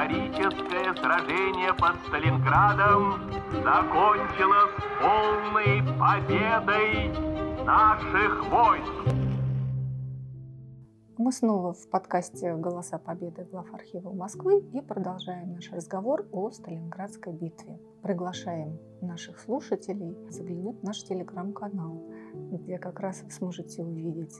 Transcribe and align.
Историческое 0.00 0.94
сражение 0.94 1.74
под 1.74 1.94
Сталинградом 2.06 3.20
закончилось 3.52 4.72
полной 4.98 5.82
победой 5.98 7.08
наших 7.66 8.48
войск. 8.48 9.20
Мы 11.18 11.32
снова 11.32 11.74
в 11.74 11.90
подкасте 11.90 12.56
«Голоса 12.56 12.96
Победы» 12.96 13.44
глав 13.44 13.74
архива 13.74 14.10
Москвы 14.10 14.60
и 14.72 14.80
продолжаем 14.80 15.52
наш 15.52 15.70
разговор 15.70 16.26
о 16.32 16.50
Сталинградской 16.50 17.34
битве. 17.34 17.78
Приглашаем 18.02 18.78
наших 19.02 19.38
слушателей 19.38 20.16
заглянуть 20.30 20.80
в 20.80 20.82
наш 20.82 21.02
телеграм-канал, 21.02 22.10
где 22.32 22.78
как 22.78 23.00
раз 23.00 23.22
вы 23.22 23.30
сможете 23.32 23.82
увидеть 23.82 24.34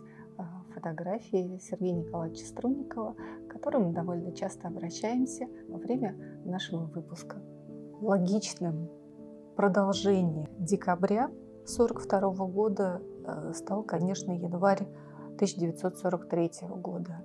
фотографии 0.74 1.58
Сергея 1.58 1.94
Николаевича 1.94 2.46
Струнникова, 2.46 3.14
к 3.48 3.52
которым 3.52 3.88
мы 3.88 3.92
довольно 3.92 4.32
часто 4.32 4.68
обращаемся 4.68 5.46
во 5.68 5.78
время 5.78 6.16
нашего 6.44 6.84
выпуска. 6.84 7.36
Логичным 8.00 8.88
продолжением 9.56 10.48
декабря 10.58 11.24
1942 11.64 12.46
года 12.46 13.02
э, 13.26 13.52
стал, 13.54 13.82
конечно, 13.82 14.32
январь 14.32 14.86
1943 15.34 16.68
года. 16.76 17.22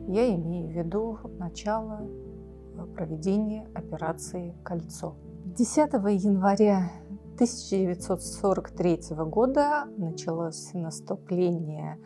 Я 0.00 0.34
имею 0.34 0.68
в 0.68 0.72
виду 0.72 1.18
начало 1.38 2.00
э, 2.02 2.86
проведения 2.94 3.68
операции 3.74 4.54
«Кольцо». 4.62 5.16
10 5.44 5.92
января 6.24 6.90
1943 7.36 9.16
года 9.26 9.86
началось 9.96 10.72
наступление 10.72 11.98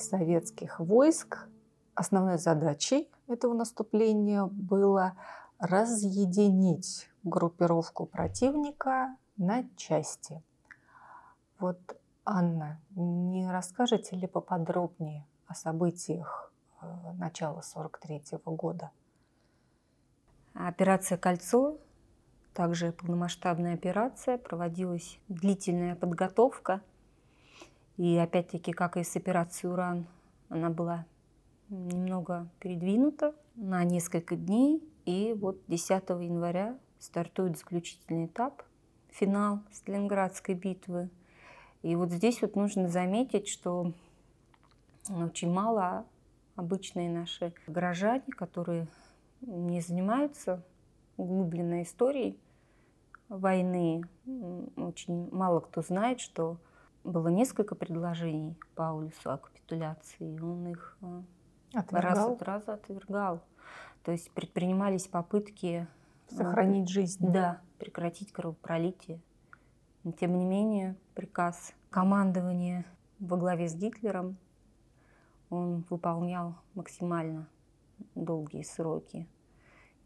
советских 0.00 0.80
войск. 0.80 1.48
Основной 1.94 2.38
задачей 2.38 3.10
этого 3.28 3.54
наступления 3.54 4.44
было 4.46 5.16
разъединить 5.58 7.08
группировку 7.22 8.06
противника 8.06 9.16
на 9.36 9.64
части. 9.76 10.42
Вот 11.58 11.78
Анна, 12.24 12.80
не 12.96 13.50
расскажете 13.50 14.16
ли 14.16 14.26
поподробнее 14.26 15.26
о 15.46 15.54
событиях 15.54 16.52
э, 16.80 16.86
начала 17.18 17.60
43 17.60 18.38
года? 18.46 18.90
Операция 20.54 21.18
«Кольцо», 21.18 21.78
также 22.54 22.92
полномасштабная 22.92 23.74
операция, 23.74 24.38
проводилась 24.38 25.18
длительная 25.28 25.96
подготовка. 25.96 26.80
И 27.96 28.16
опять-таки, 28.16 28.72
как 28.72 28.96
и 28.96 29.04
с 29.04 29.16
операцией 29.16 29.72
«Уран», 29.72 30.06
она 30.48 30.70
была 30.70 31.06
немного 31.68 32.48
передвинута 32.58 33.34
на 33.54 33.84
несколько 33.84 34.36
дней. 34.36 34.82
И 35.04 35.34
вот 35.38 35.60
10 35.68 35.90
января 35.90 36.78
стартует 36.98 37.58
заключительный 37.58 38.26
этап, 38.26 38.62
финал 39.10 39.60
Сталинградской 39.72 40.54
битвы– 40.54 41.10
и 41.84 41.96
вот 41.96 42.10
здесь 42.10 42.40
вот 42.40 42.56
нужно 42.56 42.88
заметить, 42.88 43.46
что 43.46 43.92
очень 45.10 45.52
мало 45.52 46.06
обычные 46.56 47.10
наши 47.10 47.52
горожане, 47.66 48.24
которые 48.30 48.88
не 49.42 49.82
занимаются 49.82 50.64
углубленной 51.18 51.82
историей 51.82 52.38
войны. 53.28 54.02
Очень 54.76 55.28
мало 55.30 55.60
кто 55.60 55.82
знает, 55.82 56.20
что 56.20 56.56
было 57.04 57.28
несколько 57.28 57.74
предложений 57.74 58.56
Паулюсу 58.74 59.30
о 59.30 59.38
капитуляции, 59.38 60.34
и 60.34 60.40
он 60.40 60.68
их 60.68 60.96
э, 61.02 61.22
отвергал. 61.74 62.14
раз 62.14 62.18
от 62.18 62.42
раза 62.42 62.74
отвергал. 62.74 63.40
То 64.02 64.12
есть 64.12 64.30
предпринимались 64.32 65.06
попытки 65.06 65.86
э, 66.30 66.34
сохранить 66.34 66.88
жизнь. 66.88 67.30
Да, 67.30 67.60
прекратить 67.78 68.32
кровопролитие. 68.32 69.20
Тем 70.18 70.36
не 70.36 70.44
менее, 70.44 70.96
приказ 71.14 71.72
командования 71.90 72.84
во 73.18 73.36
главе 73.36 73.68
с 73.68 73.74
Гитлером 73.74 74.36
он 75.50 75.84
выполнял 75.88 76.56
максимально 76.74 77.46
долгие 78.14 78.62
сроки. 78.62 79.28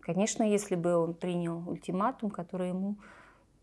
Конечно, 0.00 0.42
если 0.42 0.75
бы 0.75 0.97
он 0.97 1.14
принял 1.14 1.69
ультиматум, 1.69 2.31
который 2.31 2.69
ему 2.69 2.97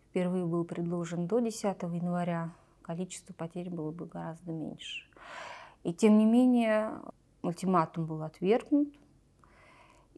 впервые 0.09 0.45
был 0.45 0.63
предложен 0.63 1.27
до 1.27 1.39
10 1.39 1.63
января, 1.63 2.51
количество 2.85 3.33
потерь 3.33 3.71
было 3.71 3.91
бы 3.91 4.05
гораздо 4.05 4.51
меньше. 4.51 5.09
И 5.83 5.91
тем 5.91 6.19
не 6.19 6.25
менее, 6.25 6.91
ультиматум 7.41 8.05
был 8.05 8.21
отвергнут, 8.21 8.93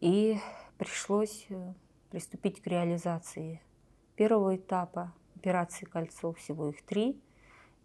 и 0.02 0.38
пришлось 0.78 1.46
э, 1.50 1.74
приступить 2.10 2.62
к 2.62 2.68
реализации 2.68 3.62
первого 4.18 4.58
этапа 4.58 5.14
операции 5.36 5.86
«Кольцо», 5.86 6.34
всего 6.34 6.70
их 6.70 6.86
три. 6.86 7.22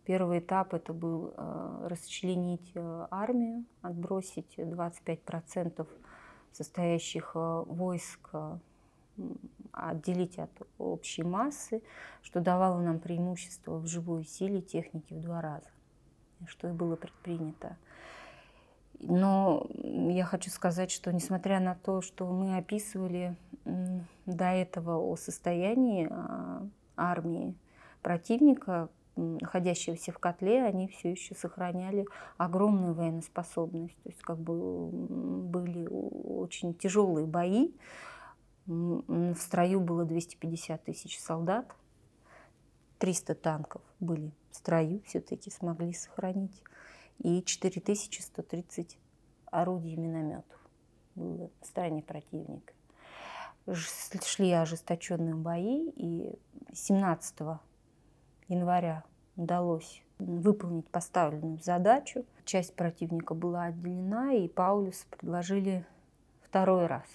Первый 0.05 0.41
этап 0.41 0.75
это 0.75 0.93
был 0.93 1.33
э, 1.37 1.87
расчленить 1.89 2.73
э, 2.75 3.07
армию, 3.11 3.65
отбросить 3.83 4.59
25% 4.59 5.87
состоящих 6.51 7.35
войск, 7.35 8.31
отделить 9.73 10.39
от 10.39 10.51
общей 10.79 11.23
массы, 11.23 11.83
что 12.23 12.41
давало 12.41 12.81
нам 12.81 12.99
преимущество 12.99 13.79
в 13.79 13.87
живой 13.87 14.25
силе 14.25 14.61
техники 14.61 15.15
в 15.15 15.21
два 15.21 15.41
раза, 15.41 15.71
что 16.47 16.69
и 16.69 16.73
было 16.73 16.97
предпринято. 16.97 17.77
Но 19.01 19.67
я 19.75 20.25
хочу 20.25 20.51
сказать, 20.51 20.91
что 20.93 21.13
несмотря 21.13 21.59
на 21.59 21.75
то, 21.75 22.03
что 22.03 22.27
мы 22.27 22.57
описывали 22.57 23.37
до 24.27 24.45
этого 24.45 24.97
о 24.99 25.17
состоянии 25.17 26.07
а, 26.09 26.67
армии 26.97 27.55
противника, 28.03 28.89
находящегося 29.17 30.13
в 30.13 30.19
котле, 30.19 30.65
они 30.65 30.89
все 30.89 31.11
еще 31.11 31.35
сохраняли 31.35 32.07
огромную 32.39 32.95
военоспособность. 32.95 33.97
То 34.03 34.09
есть 34.09 34.23
как 34.23 34.39
бы 34.39 34.89
были 34.89 35.87
очень 35.89 36.75
тяжелые 36.75 37.27
бои. 37.27 37.73
В 38.67 39.35
строю 39.37 39.81
было 39.81 40.05
250 40.05 40.85
тысяч 40.85 41.21
солдат, 41.21 41.67
300 42.99 43.35
танков 43.35 43.83
были 43.99 44.33
в 44.51 44.57
строю, 44.57 45.03
все-таки 45.07 45.51
смогли 45.51 45.93
сохранить, 45.93 46.63
и 47.19 47.43
4130 47.43 48.99
орудий 49.47 49.95
и 49.95 49.97
минометов 49.97 50.61
было 51.17 51.51
в 51.61 51.67
стороне 51.67 52.03
противника. 52.03 52.73
Шли 53.69 54.53
ожесточенные 54.53 55.35
бои, 55.35 55.91
и 55.97 56.39
17 56.73 57.41
января 58.49 59.05
удалось 59.37 60.03
выполнить 60.19 60.89
поставленную 60.89 61.59
задачу. 61.59 62.25
Часть 62.45 62.75
противника 62.75 63.35
была 63.35 63.65
отделена, 63.65 64.33
и 64.35 64.49
Паулюс 64.49 65.05
предложили 65.11 65.85
второй 66.43 66.87
раз 66.87 67.07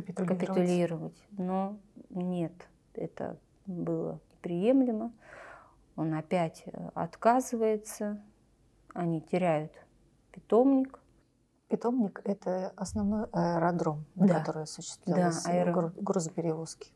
капитулировать. 0.00 0.46
капитулировать. 0.46 1.28
Но 1.30 1.78
нет, 2.10 2.52
это 2.94 3.38
было 3.66 4.20
неприемлемо. 4.32 5.12
Он 5.96 6.14
опять 6.14 6.62
э, 6.66 6.90
отказывается, 6.94 8.22
они 8.94 9.20
теряют 9.20 9.72
питомник– 10.32 11.00
Питомник– 11.68 12.22
это 12.24 12.72
основной 12.76 13.26
аэродром, 13.30 14.06
да. 14.14 14.38
который 14.38 14.62
осуществлялся 14.62 15.48
да, 15.48 15.52
аэро... 15.52 15.92
грузоперевозки. 15.96 16.92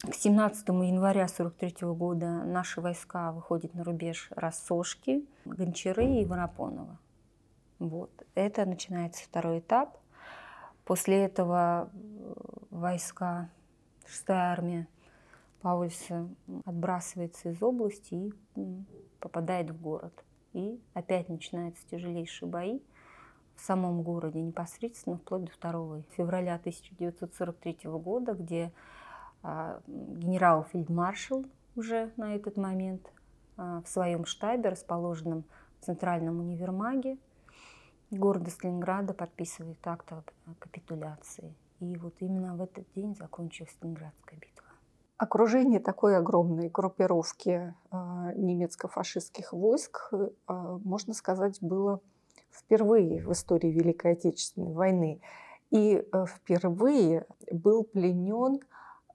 К 0.00 0.14
17 0.14 0.66
января 0.68 1.24
1943 1.24 1.88
года 1.88 2.26
наши 2.44 2.80
войска 2.80 3.32
выходят 3.32 3.74
на 3.74 3.84
рубеж 3.84 4.28
Рассошки, 4.30 5.26
Гончары 5.44 6.06
и 6.06 6.24
Воропонова. 6.24 6.98
Вот. 7.78 8.10
Это 8.34 8.64
начинается 8.64 9.24
второй 9.24 9.58
этап. 9.58 9.98
После 10.88 11.22
этого 11.22 11.90
э, 11.92 12.32
войска, 12.70 13.50
6-я 14.06 14.52
армия 14.52 14.88
Паульса 15.60 16.26
отбрасывается 16.64 17.50
из 17.50 17.62
области 17.62 18.32
и 18.56 18.84
попадает 19.20 19.68
в 19.68 19.82
город. 19.82 20.24
И 20.54 20.80
опять 20.94 21.28
начинаются 21.28 21.86
тяжелейшие 21.90 22.48
бои 22.48 22.80
в 23.54 23.60
самом 23.60 24.00
городе 24.00 24.40
непосредственно 24.40 25.18
вплоть 25.18 25.44
до 25.60 25.70
2 25.72 26.04
февраля 26.16 26.54
1943 26.54 27.80
года, 27.84 28.32
где 28.32 28.72
а, 29.42 29.82
генерал-фельдмаршал 29.86 31.44
уже 31.76 32.14
на 32.16 32.34
этот 32.34 32.56
момент 32.56 33.12
а, 33.58 33.82
в 33.82 33.88
своем 33.88 34.24
штабе, 34.24 34.70
расположенном 34.70 35.44
в 35.80 35.84
Центральном 35.84 36.40
универмаге 36.40 37.18
города 38.10 38.50
Сталинграда, 38.50 39.14
подписывает 39.14 39.78
акт 39.86 40.12
о 40.12 40.22
капитуляции. 40.58 41.54
И 41.80 41.96
вот 41.96 42.14
именно 42.20 42.56
в 42.56 42.62
этот 42.62 42.86
день 42.94 43.14
закончилась 43.14 43.70
Сталинградская 43.72 44.38
битва. 44.38 44.64
Окружение 45.16 45.80
такой 45.80 46.16
огромной 46.16 46.68
группировки 46.68 47.74
а, 47.90 48.32
немецко-фашистских 48.34 49.52
войск, 49.52 50.12
можно 50.46 51.12
сказать, 51.12 51.58
было 51.60 52.00
впервые 52.50 53.24
в 53.24 53.32
истории 53.32 53.68
Великой 53.68 54.12
Отечественной 54.12 54.72
войны. 54.72 55.20
И 55.70 55.96
э, 55.96 56.24
впервые 56.26 57.26
был 57.52 57.84
пленен 57.84 58.60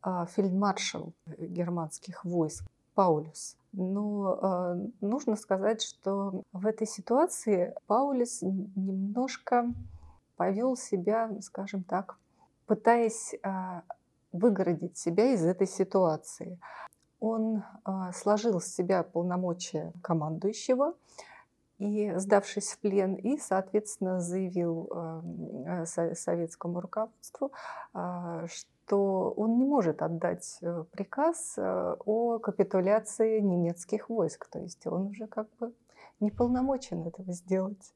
а, 0.01 0.25
фельдмаршал 0.27 1.13
германских 1.39 2.23
войск 2.25 2.65
Паулюс. 2.93 3.57
Но 3.73 4.39
э, 4.41 4.87
нужно 5.01 5.35
сказать, 5.35 5.81
что 5.81 6.43
в 6.51 6.67
этой 6.67 6.85
ситуации 6.85 7.73
Паулюс 7.87 8.41
немножко 8.43 9.73
повел 10.37 10.75
себя, 10.77 11.31
скажем 11.41 11.83
так, 11.83 12.17
пытаясь 12.67 13.33
э, 13.33 13.81
выгородить 14.31 14.97
себя 14.97 15.33
из 15.33 15.43
этой 15.43 15.67
ситуации. 15.67 16.59
Он 17.19 17.63
э, 17.85 17.91
сложил 18.13 18.61
с 18.61 18.67
себя 18.67 19.01
полномочия 19.01 19.91
командующего 20.03 20.93
и 21.79 22.13
сдавшись 22.15 22.73
в 22.73 22.79
плен, 22.79 23.15
и, 23.15 23.37
соответственно, 23.37 24.19
заявил 24.19 24.89
э, 24.93 25.85
советскому 26.15 26.79
руководству, 26.81 27.51
э, 27.93 28.47
что 28.47 29.31
он 29.31 29.57
не 29.57 29.65
может 29.65 30.01
отдать 30.01 30.59
э, 30.61 30.83
приказ 30.91 31.57
о 31.57 32.39
капитуляции 32.39 33.39
немецких 33.39 34.09
войск. 34.09 34.47
То 34.47 34.59
есть 34.59 34.85
он 34.87 35.07
уже 35.07 35.27
как 35.27 35.47
бы 35.59 35.73
не 36.19 36.31
полномочен 36.31 37.05
этого 37.07 37.33
сделать. 37.33 37.93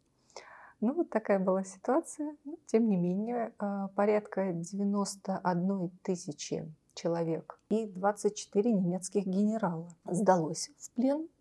Ну, 0.79 0.93
вот 0.93 1.09
такая 1.09 1.39
была 1.39 1.63
ситуация. 1.63 2.35
Но, 2.45 2.55
тем 2.67 2.87
не 2.87 2.97
менее, 2.97 3.51
порядка 3.95 4.53
91 4.53 5.89
тысячи 6.03 6.71
человек 6.93 7.59
и 7.69 7.85
24 7.85 8.73
немецких 8.73 9.25
генерала 9.25 9.87
сдалось 10.05 10.71
в 10.77 10.91
плен 10.91 11.27
а, 11.27 11.36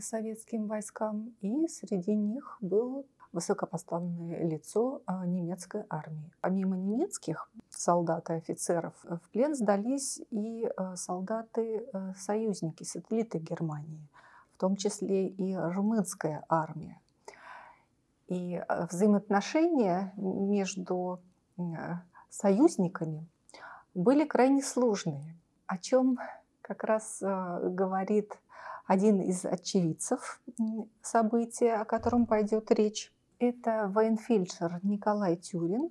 советским 0.00 0.66
войскам, 0.66 1.34
и 1.40 1.68
среди 1.68 2.14
них 2.14 2.56
было 2.60 3.04
высокопоставленное 3.32 4.44
лицо 4.48 5.02
а, 5.06 5.26
немецкой 5.26 5.84
армии. 5.90 6.32
Помимо 6.40 6.76
немецких 6.76 7.50
солдат 7.68 8.30
и 8.30 8.34
офицеров 8.34 8.94
в 9.02 9.20
плен 9.30 9.54
сдались 9.54 10.20
и 10.30 10.68
солдаты-союзники, 10.94 12.84
сателлиты 12.84 13.38
Германии, 13.38 14.08
в 14.56 14.60
том 14.60 14.76
числе 14.76 15.28
и 15.28 15.54
румынская 15.54 16.44
армия. 16.48 17.00
И 18.28 18.62
взаимоотношения 18.90 20.12
между 20.16 21.20
союзниками 22.30 23.26
были 23.94 24.24
крайне 24.24 24.62
сложные, 24.62 25.36
о 25.66 25.78
чем 25.78 26.18
как 26.62 26.84
раз 26.84 27.18
говорит 27.20 28.38
один 28.88 29.20
из 29.20 29.44
очевидцев 29.44 30.40
события, 31.02 31.74
о 31.74 31.84
котором 31.84 32.26
пойдет 32.26 32.70
речь, 32.72 33.12
это 33.38 33.86
военфельдшер 33.94 34.80
Николай 34.82 35.36
Тюрин. 35.36 35.90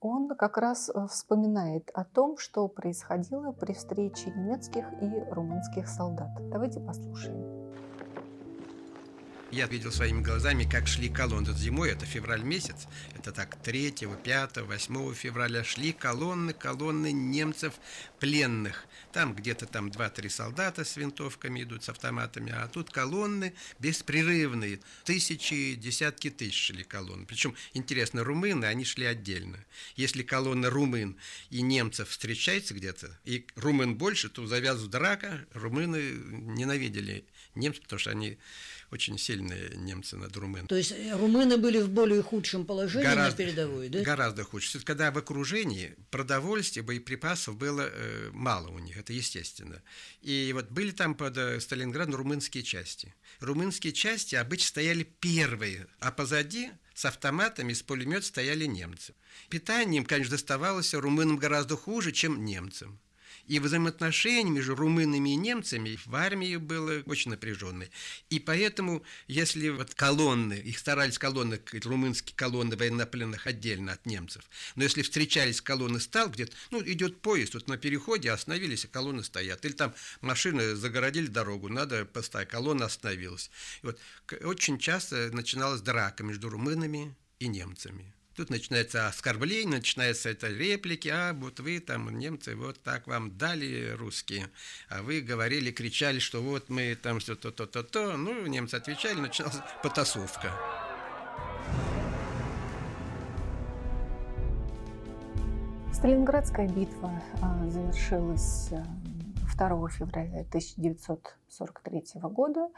Он 0.00 0.28
как 0.28 0.58
раз 0.58 0.90
э, 0.90 1.06
вспоминает 1.08 1.90
о 1.94 2.04
том, 2.04 2.36
что 2.36 2.68
происходило 2.68 3.52
при 3.52 3.72
встрече 3.72 4.30
немецких 4.30 4.84
и 5.00 5.32
румынских 5.32 5.88
солдат. 5.88 6.28
Давайте 6.50 6.80
послушаем. 6.80 7.53
Я 9.54 9.68
видел 9.68 9.92
своими 9.92 10.20
глазами, 10.20 10.64
как 10.64 10.88
шли 10.88 11.08
колонны 11.08 11.54
зимой, 11.54 11.92
это 11.92 12.04
февраль 12.04 12.42
месяц, 12.42 12.88
это 13.14 13.30
так 13.30 13.54
3, 13.62 13.92
5, 14.24 14.56
8 14.56 15.14
февраля 15.14 15.62
шли 15.62 15.92
колонны, 15.92 16.52
колонны 16.52 17.12
немцев 17.12 17.74
пленных. 18.18 18.84
Там 19.12 19.32
где-то 19.32 19.66
там 19.66 19.90
2-3 19.90 20.28
солдата 20.28 20.84
с 20.84 20.96
винтовками 20.96 21.62
идут, 21.62 21.84
с 21.84 21.88
автоматами, 21.88 22.50
а 22.50 22.66
тут 22.66 22.90
колонны 22.90 23.54
беспрерывные, 23.78 24.80
тысячи, 25.04 25.76
десятки 25.76 26.30
тысяч 26.30 26.66
шли 26.66 26.82
колонны. 26.82 27.24
Причем, 27.24 27.54
интересно, 27.74 28.24
румыны, 28.24 28.64
они 28.64 28.84
шли 28.84 29.06
отдельно. 29.06 29.64
Если 29.94 30.24
колонна 30.24 30.68
румын 30.68 31.16
и 31.50 31.62
немцев 31.62 32.08
встречается 32.08 32.74
где-то, 32.74 33.16
и 33.24 33.46
румын 33.54 33.94
больше, 33.94 34.28
то 34.30 34.48
завязывает 34.48 34.90
драка, 34.90 35.46
румыны 35.52 36.00
ненавидели 36.00 37.24
немцев, 37.54 37.84
потому 37.84 38.00
что 38.00 38.10
они 38.10 38.36
очень 38.94 39.18
сильные 39.18 39.72
немцы 39.76 40.16
над 40.16 40.36
румын. 40.36 40.66
То 40.68 40.76
есть 40.76 40.92
э, 40.92 41.16
румыны 41.16 41.56
были 41.56 41.80
в 41.80 41.90
более 41.90 42.22
худшем 42.22 42.64
положении 42.64 43.04
гораздо, 43.04 43.30
на 43.30 43.36
передовой, 43.36 43.88
да? 43.88 44.02
Гораздо 44.02 44.44
худше. 44.44 44.80
Когда 44.84 45.10
в 45.10 45.18
окружении 45.18 45.96
продовольствия, 46.10 46.82
боеприпасов 46.82 47.56
было 47.56 47.90
э, 47.92 48.30
мало 48.32 48.68
у 48.68 48.78
них, 48.78 48.96
это 48.96 49.12
естественно. 49.12 49.82
И 50.22 50.52
вот 50.54 50.70
были 50.70 50.92
там 50.92 51.16
под 51.16 51.36
э, 51.36 51.60
Сталинградом 51.60 52.14
румынские 52.14 52.62
части. 52.62 53.14
Румынские 53.40 53.92
части 53.92 54.36
обычно 54.36 54.68
стояли 54.68 55.02
первые, 55.02 55.88
а 55.98 56.12
позади 56.12 56.70
с 56.94 57.04
автоматами, 57.04 57.72
с 57.72 57.82
пулемет 57.82 58.24
стояли 58.24 58.64
немцы. 58.64 59.14
Питанием, 59.48 60.04
конечно, 60.04 60.36
доставалось 60.36 60.94
румынам 60.94 61.36
гораздо 61.36 61.76
хуже, 61.76 62.12
чем 62.12 62.44
немцам. 62.44 63.00
И 63.46 63.58
взаимоотношения 63.58 64.50
между 64.50 64.74
румынами 64.74 65.30
и 65.30 65.36
немцами 65.36 65.98
в 66.06 66.14
армии 66.14 66.56
было 66.56 67.02
очень 67.06 67.30
напряженное. 67.30 67.90
И 68.30 68.38
поэтому, 68.38 69.02
если 69.26 69.68
вот 69.68 69.94
колонны, 69.94 70.54
их 70.54 70.78
старались 70.78 71.18
колонны, 71.18 71.60
румынские 71.84 72.34
колонны 72.36 72.76
военнопленных 72.76 73.46
отдельно 73.46 73.92
от 73.92 74.06
немцев, 74.06 74.44
но 74.76 74.84
если 74.84 75.02
встречались 75.02 75.60
колонны 75.60 76.00
стал 76.00 76.30
где-то, 76.30 76.56
ну, 76.70 76.82
идет 76.82 77.20
поезд, 77.20 77.54
вот 77.54 77.68
на 77.68 77.76
переходе 77.76 78.30
остановились, 78.30 78.84
а 78.84 78.88
колонны 78.88 79.22
стоят. 79.22 79.64
Или 79.64 79.72
там 79.72 79.94
машины 80.20 80.74
загородили 80.74 81.26
дорогу, 81.26 81.68
надо 81.68 82.04
поставить, 82.04 82.48
колонна 82.48 82.86
остановилась. 82.86 83.50
И 83.82 83.86
вот 83.86 84.00
очень 84.42 84.78
часто 84.78 85.30
начиналась 85.32 85.82
драка 85.82 86.22
между 86.22 86.48
румынами 86.48 87.14
и 87.38 87.46
немцами. 87.46 88.14
Тут 88.36 88.50
начинается 88.50 89.06
оскорбление, 89.06 89.76
начинается 89.76 90.28
это 90.28 90.48
реплики, 90.48 91.08
а 91.08 91.32
вот 91.34 91.60
вы 91.60 91.78
там, 91.78 92.18
немцы, 92.18 92.56
вот 92.56 92.82
так 92.82 93.06
вам 93.06 93.38
дали 93.38 93.94
русские, 93.96 94.50
а 94.88 95.02
вы 95.02 95.20
говорили, 95.20 95.70
кричали, 95.70 96.18
что 96.18 96.42
вот 96.42 96.68
мы 96.68 96.96
там 96.96 97.20
все 97.20 97.36
то-то-то-то, 97.36 98.16
ну, 98.16 98.44
немцы 98.46 98.74
отвечали, 98.74 99.20
началась 99.20 99.54
потасовка. 99.84 100.50
Сталинградская 105.92 106.68
битва 106.68 107.22
а, 107.40 107.70
завершилась 107.70 108.68
2 108.68 108.80
а, 109.58 109.88
февраля 109.88 110.40
1943 110.40 112.20
года. 112.22 112.68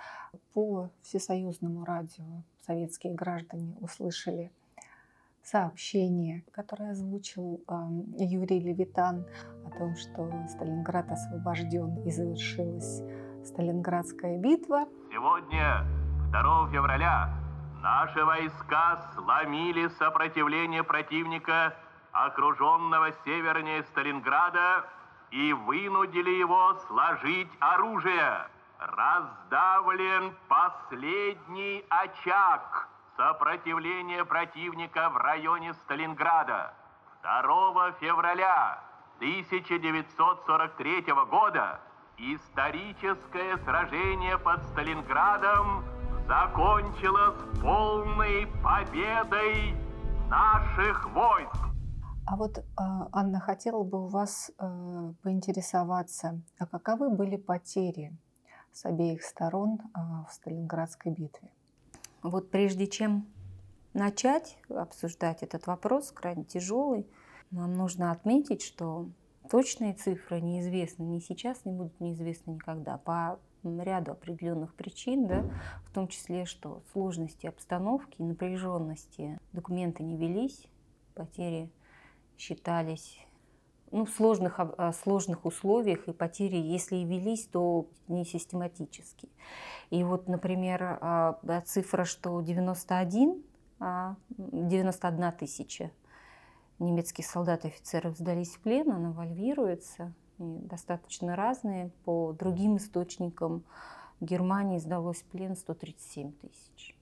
По 0.52 0.90
всесоюзному 1.00 1.86
радио 1.86 2.42
советские 2.66 3.14
граждане 3.14 3.74
услышали 3.80 4.50
сообщение, 5.46 6.44
которое 6.52 6.90
озвучил 6.90 7.64
Юрий 8.18 8.60
Левитан 8.60 9.24
о 9.64 9.70
том, 9.70 9.94
что 9.94 10.28
Сталинград 10.48 11.10
освобожден 11.10 12.02
и 12.04 12.10
завершилась 12.10 13.02
Сталинградская 13.44 14.38
битва. 14.38 14.86
Сегодня, 15.12 15.84
2 16.32 16.70
февраля, 16.72 17.30
наши 17.80 18.24
войска 18.24 19.00
сломили 19.14 19.86
сопротивление 19.98 20.82
противника, 20.82 21.74
окруженного 22.10 23.12
севернее 23.24 23.84
Сталинграда, 23.84 24.84
и 25.30 25.52
вынудили 25.52 26.30
его 26.30 26.74
сложить 26.88 27.50
оружие. 27.60 28.48
Раздавлен 28.78 30.34
последний 30.48 31.84
очаг 31.88 32.88
Сопротивление 33.16 34.26
противника 34.26 35.08
в 35.08 35.16
районе 35.16 35.72
Сталинграда 35.72 36.74
2 37.22 37.92
февраля 37.92 38.82
1943 39.16 41.04
года 41.30 41.80
историческое 42.18 43.56
сражение 43.64 44.36
под 44.36 44.62
Сталинградом 44.64 45.82
закончилось 46.28 47.40
полной 47.62 48.48
победой 48.62 49.74
наших 50.28 51.08
войск. 51.14 51.56
А 52.26 52.36
вот, 52.36 52.58
а, 52.76 53.08
Анна, 53.12 53.40
хотела 53.40 53.82
бы 53.82 54.04
у 54.04 54.08
вас 54.08 54.50
э, 54.58 55.12
поинтересоваться, 55.22 56.42
а 56.58 56.66
каковы 56.66 57.08
были 57.08 57.36
потери 57.36 58.14
с 58.72 58.84
обеих 58.84 59.22
сторон 59.22 59.78
а, 59.94 60.24
в 60.24 60.32
Сталинградской 60.34 61.12
битве? 61.12 61.55
Вот 62.28 62.50
прежде 62.50 62.88
чем 62.88 63.24
начать 63.94 64.58
обсуждать 64.68 65.44
этот 65.44 65.68
вопрос, 65.68 66.10
крайне 66.10 66.42
тяжелый, 66.42 67.06
нам 67.52 67.74
нужно 67.74 68.10
отметить, 68.10 68.62
что 68.62 69.08
точные 69.48 69.94
цифры 69.94 70.40
неизвестны 70.40 71.04
ни 71.04 71.20
сейчас, 71.20 71.64
не 71.64 71.72
будут 71.72 72.00
неизвестны 72.00 72.52
никогда 72.52 72.98
по 72.98 73.38
ряду 73.62 74.12
определенных 74.12 74.74
причин, 74.74 75.28
да, 75.28 75.44
в 75.84 75.94
том 75.94 76.08
числе, 76.08 76.46
что 76.46 76.82
сложности 76.92 77.46
обстановки, 77.46 78.20
напряженности 78.20 79.38
документы 79.52 80.02
не 80.02 80.16
велись, 80.16 80.66
потери 81.14 81.70
считались 82.36 83.20
ну, 83.90 84.06
сложных, 84.06 84.60
сложных 85.02 85.44
условиях, 85.44 86.08
и 86.08 86.12
потери, 86.12 86.56
если 86.56 86.96
и 86.96 87.04
велись, 87.04 87.46
то 87.46 87.86
не 88.08 88.24
систематически. 88.24 89.28
И 89.90 90.02
вот, 90.04 90.28
например, 90.28 90.98
а, 91.00 91.38
цифра, 91.64 92.04
что 92.04 92.40
91, 92.40 93.42
91 94.28 95.24
а, 95.24 95.32
тысяча, 95.32 95.90
немецкие 96.78 97.24
солдаты 97.24 97.68
и 97.68 97.70
офицеры 97.70 98.10
сдались 98.12 98.56
в 98.56 98.60
плен, 98.60 98.90
она 98.90 99.12
вальвируется, 99.12 100.12
достаточно 100.38 101.36
разные. 101.36 101.90
По 102.04 102.32
другим 102.32 102.76
источникам 102.76 103.64
Германии 104.20 104.78
сдалось 104.78 105.18
в 105.18 105.24
плен 105.24 105.56
137 105.56 106.32
тысяч 106.32 106.96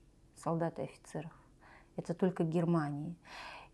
солдат 0.45 0.79
и 0.79 0.83
офицеров. 0.83 1.33
Это 1.97 2.13
только 2.13 2.45
Германии. 2.45 3.15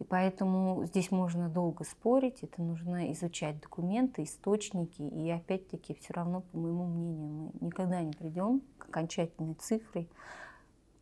И 0.00 0.04
поэтому 0.04 0.86
здесь 0.86 1.10
можно 1.10 1.50
долго 1.50 1.84
спорить, 1.84 2.42
это 2.42 2.62
нужно 2.62 3.12
изучать 3.12 3.60
документы, 3.60 4.22
источники. 4.22 5.02
И 5.02 5.30
опять-таки 5.30 5.94
все 5.94 6.14
равно, 6.14 6.40
по 6.40 6.56
моему 6.56 6.86
мнению, 6.86 7.28
мы 7.28 7.66
никогда 7.66 8.00
не 8.00 8.12
придем 8.12 8.62
к 8.78 8.86
окончательной 8.88 9.54
цифре. 9.54 10.08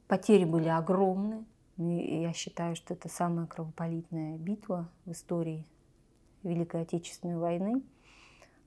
Потери 0.08 0.44
были 0.44 0.68
огромны. 0.68 1.44
И 1.76 2.22
я 2.22 2.32
считаю, 2.32 2.74
что 2.74 2.92
это 2.92 3.08
самая 3.08 3.46
кровопролитная 3.46 4.36
битва 4.36 4.90
в 5.04 5.12
истории 5.12 5.64
Великой 6.42 6.82
Отечественной 6.82 7.36
войны. 7.36 7.82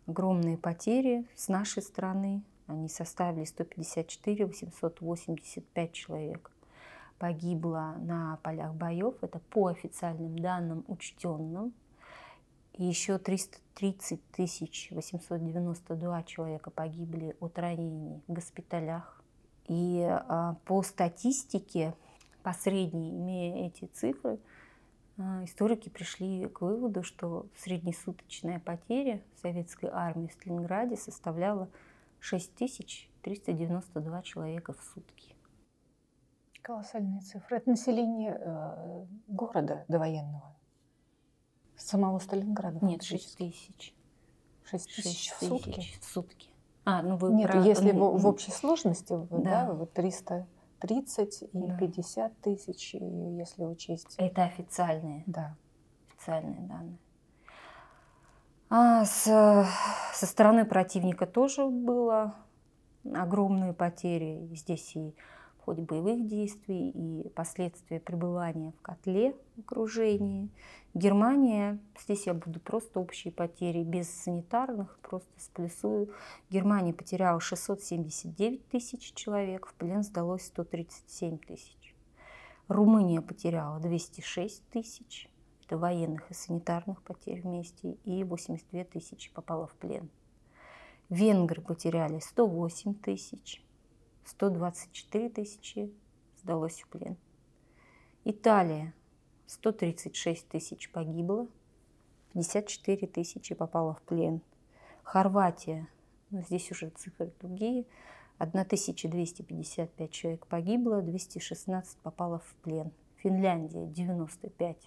Огромные 0.06 0.58
потери 0.58 1.28
с 1.36 1.50
нашей 1.50 1.84
стороны. 1.84 2.42
Они 2.68 2.88
составили 2.88 3.44
154 3.44 4.46
885 4.46 5.92
человек 5.92 6.52
погибло 7.22 7.96
на 8.00 8.40
полях 8.42 8.74
боев, 8.74 9.14
это 9.22 9.38
по 9.38 9.68
официальным 9.68 10.40
данным 10.40 10.84
учтенным. 10.88 11.72
И 12.74 12.84
еще 12.84 13.20
330 13.20 14.32
тысяч 14.32 14.88
892 14.90 16.24
человека 16.24 16.72
погибли 16.72 17.38
от 17.40 17.60
ранений 17.60 18.24
в 18.28 18.34
госпиталях. 18.34 19.24
И 19.68 20.02
а, 20.02 20.56
по 20.66 20.82
статистике, 20.82 21.94
по 22.42 22.54
средней, 22.54 23.12
имея 23.12 23.68
эти 23.68 23.86
цифры, 23.86 24.40
а, 25.20 25.44
историки 25.44 25.90
пришли 25.90 26.48
к 26.48 26.62
выводу, 26.62 27.04
что 27.04 27.46
среднесуточная 27.56 28.60
потеря 28.60 29.22
советской 29.44 29.92
армии 29.94 30.26
в 30.26 30.34
Сталинграде 30.34 30.98
составляла 30.98 31.70
6392 32.20 34.22
человека 34.24 34.74
в 34.74 34.82
сутки. 34.82 35.36
Колоссальные 36.62 37.22
цифры. 37.22 37.58
Это 37.58 37.70
население 37.70 38.38
э, 38.40 39.06
города 39.28 39.84
довоенного. 39.88 40.56
Самого 41.76 42.20
Сталинграда. 42.20 42.84
Нет, 42.86 43.02
6 43.02 43.38
тысяч. 43.38 43.96
6 44.66 44.96
тысяч 44.96 45.32
в 45.32 45.44
сутки? 45.44 45.82
В 46.00 46.06
сутки. 46.06 46.50
А, 46.86 47.02
ну 47.02 47.16
вы 47.18 47.34
Нет, 47.34 47.50
про... 47.52 47.62
если 47.62 47.92
в, 47.92 48.18
в 48.18 48.28
общей 48.28 48.52
сложности, 48.52 49.20
Да. 49.30 49.66
да, 49.68 49.74
вот 49.74 49.94
330 49.94 51.44
и 51.44 51.48
Да. 51.54 51.78
50 51.78 52.38
тысяч, 52.42 52.94
если 52.94 53.66
учесть. 53.66 54.16
Это 54.18 54.44
официальные, 54.44 55.24
Да. 55.26 55.56
официальные 56.10 56.62
данные. 56.62 56.98
А 58.70 59.04
с, 59.04 59.24
со 60.14 60.26
стороны 60.26 60.66
противника 60.66 61.26
тоже 61.26 61.68
было 61.68 62.36
огромные 63.04 63.74
потери. 63.74 64.48
Здесь 64.54 64.96
и 64.96 65.14
в 65.62 65.66
ходе 65.66 65.84
боевых 65.84 66.26
действий, 66.26 66.90
и 66.90 67.30
последствия 67.30 68.00
пребывания 68.00 68.72
в 68.72 68.82
котле 68.82 69.36
окружении. 69.60 70.50
Германия, 70.96 71.80
здесь 72.04 72.26
я 72.26 72.34
буду 72.34 72.60
просто 72.60 73.00
общие 73.00 73.32
потери, 73.32 73.84
без 73.84 74.10
санитарных, 74.10 74.98
просто 75.04 75.32
сплюсую. 75.38 76.10
Германия 76.50 76.94
потеряла 76.94 77.40
679 77.40 78.68
тысяч 78.70 79.14
человек, 79.14 79.68
в 79.68 79.76
плен 79.76 80.02
сдалось 80.02 80.48
137 80.48 81.38
тысяч. 81.38 81.96
Румыния 82.68 83.22
потеряла 83.22 83.80
206 83.80 84.68
тысяч, 84.70 85.30
это 85.66 85.78
военных 85.78 86.32
и 86.32 86.34
санитарных 86.34 87.04
потерь 87.04 87.42
вместе, 87.42 87.98
и 88.04 88.24
82 88.24 88.84
тысячи 88.86 89.32
попало 89.32 89.68
в 89.68 89.76
плен. 89.76 90.10
Венгры 91.10 91.62
потеряли 91.62 92.18
108 92.20 92.96
тысяч, 92.96 93.64
124 94.32 95.30
тысячи 95.30 95.94
сдалось 96.38 96.82
в 96.82 96.88
плен. 96.88 97.18
Италия 98.24 98.94
136 99.48 100.48
тысяч 100.48 100.90
погибло, 100.92 101.48
54 102.34 103.08
тысячи 103.08 103.54
попало 103.54 103.96
в 103.96 104.02
плен. 104.04 104.42
Хорватия, 105.04 105.90
ну, 106.30 106.42
здесь 106.44 106.72
уже 106.72 106.90
цифры 106.92 107.34
другие, 107.42 107.86
1255 108.38 110.12
человек 110.12 110.48
погибло, 110.48 111.02
216 111.02 111.98
попало 111.98 112.40
в 112.40 112.56
плен. 112.64 112.92
Финляндия 113.18 113.86
95 113.86 114.78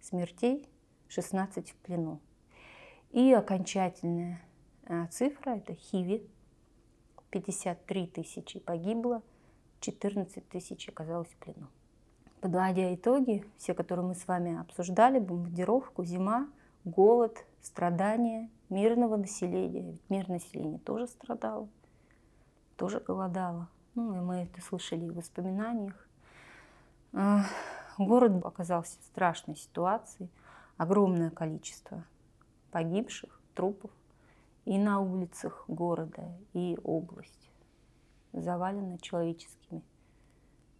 смертей, 0.00 0.68
16 1.08 1.70
в 1.70 1.76
плену. 1.76 2.20
И 3.10 3.32
окончательная 3.32 4.42
а, 4.84 5.06
цифра– 5.06 5.50
это 5.56 5.74
Хиви. 5.74 6.28
53 7.32 8.06
тысячи 8.06 8.60
погибло, 8.60 9.22
14 9.80 10.48
тысяч 10.48 10.88
оказалось 10.88 11.28
в 11.28 11.36
плену. 11.36 11.66
Подводя 12.40 12.94
итоги, 12.94 13.44
все, 13.56 13.74
которые 13.74 14.06
мы 14.06 14.14
с 14.14 14.28
вами 14.28 14.60
обсуждали, 14.60 15.18
бомбардировку, 15.18 16.04
зима, 16.04 16.48
голод, 16.84 17.44
страдания 17.62 18.50
мирного 18.68 19.16
населения. 19.16 19.92
Ведь 19.92 20.10
мирное 20.10 20.38
население 20.38 20.78
тоже 20.78 21.08
страдало, 21.08 21.68
тоже 22.76 23.00
голодало. 23.00 23.68
Ну, 23.94 24.16
и 24.16 24.20
мы 24.20 24.36
это 24.42 24.60
слышали 24.60 25.08
в 25.08 25.14
воспоминаниях. 25.14 26.08
А, 27.12 27.44
Город 27.98 28.44
оказался 28.44 28.98
в 29.00 29.04
страшной 29.04 29.56
ситуации. 29.56 30.28
Огромное 30.76 31.30
количество 31.30 32.04
погибших, 32.70 33.40
трупов 33.54 33.90
и 34.64 34.78
на 34.78 35.00
улицах 35.00 35.64
города, 35.68 36.36
и 36.52 36.78
область 36.84 37.50
завалена 38.32 38.98
человеческими 38.98 39.82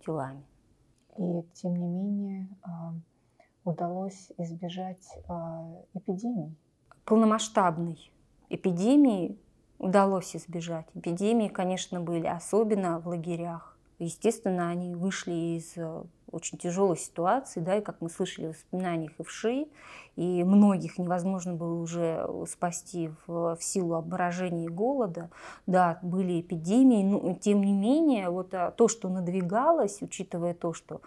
телами. 0.04 0.44
И 1.18 1.42
тем 1.54 1.76
не 1.76 1.88
менее 1.88 2.48
а, 2.62 2.94
удалось 3.64 4.30
избежать 4.38 5.06
а, 5.28 5.68
эпидемий. 5.94 6.56
Полномасштабной 7.04 8.12
эпидемии 8.48 9.38
удалось 9.78 10.36
избежать. 10.36 10.86
Эпидемии, 10.94 11.48
конечно, 11.48 12.00
были, 12.00 12.26
особенно 12.26 13.00
в 13.00 13.08
лагерях. 13.08 13.71
Естественно, 14.02 14.68
они 14.68 14.96
вышли 14.96 15.58
из 15.58 15.76
э, 15.76 16.02
очень 16.32 16.58
тяжелой 16.58 16.96
ситуации, 16.96 17.60
да, 17.60 17.76
и 17.76 17.80
как 17.80 18.00
мы 18.00 18.10
слышали 18.10 18.46
в 18.46 18.48
воспоминаниях 18.48 19.12
Ивши, 19.20 19.68
и 20.16 20.42
многих 20.42 20.98
невозможно 20.98 21.54
было 21.54 21.80
уже 21.80 22.28
спасти 22.48 23.12
в, 23.28 23.54
в 23.54 23.62
силу 23.62 23.94
обморожения 23.94 24.64
и 24.64 24.68
голода. 24.68 25.30
Да, 25.68 26.00
были 26.02 26.40
эпидемии, 26.40 27.04
но 27.04 27.34
тем 27.34 27.62
не 27.62 27.72
менее, 27.72 28.28
вот 28.28 28.52
а, 28.54 28.72
то, 28.72 28.88
что 28.88 29.08
надвигалось, 29.08 30.02
учитывая 30.02 30.54
то, 30.54 30.72
что 30.72 31.00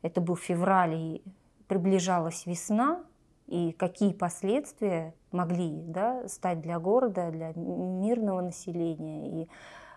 это 0.00 0.22
был 0.22 0.36
февраль 0.36 0.94
и 0.94 1.22
приближалась 1.68 2.46
весна, 2.46 3.04
и 3.48 3.72
какие 3.72 4.14
последствия 4.14 5.14
могли 5.30 5.82
да, 5.82 6.26
стать 6.26 6.62
для 6.62 6.78
города, 6.78 7.30
для 7.30 7.52
мирного 7.54 8.40
населения 8.40 9.42
и 9.42 9.48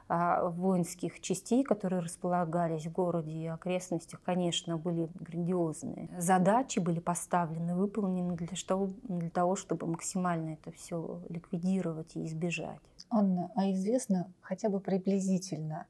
воинских 0.07 1.19
частей, 1.21 1.63
которые 1.63 2.01
располагались 2.01 2.85
в 2.85 2.91
городе 2.91 3.31
и 3.31 3.47
окрестностях, 3.47 4.21
конечно, 4.23 4.77
были 4.77 5.09
грандиозные. 5.15 6.09
Задачи 6.17 6.79
были 6.79 6.99
поставлены, 6.99 7.75
выполнены 7.75 8.35
для, 8.35 8.55
что, 8.55 8.89
для 9.03 9.29
того, 9.29 9.55
чтобы 9.55 9.87
максимально 9.87 10.51
это 10.51 10.71
все 10.71 11.21
ликвидировать 11.29 12.15
и 12.15 12.25
избежать. 12.25 12.79
Анна, 13.09 13.51
а 13.55 13.71
известно 13.71 14.31
хотя 14.41 14.69
бы 14.69 14.79
приблизительно 14.79 15.87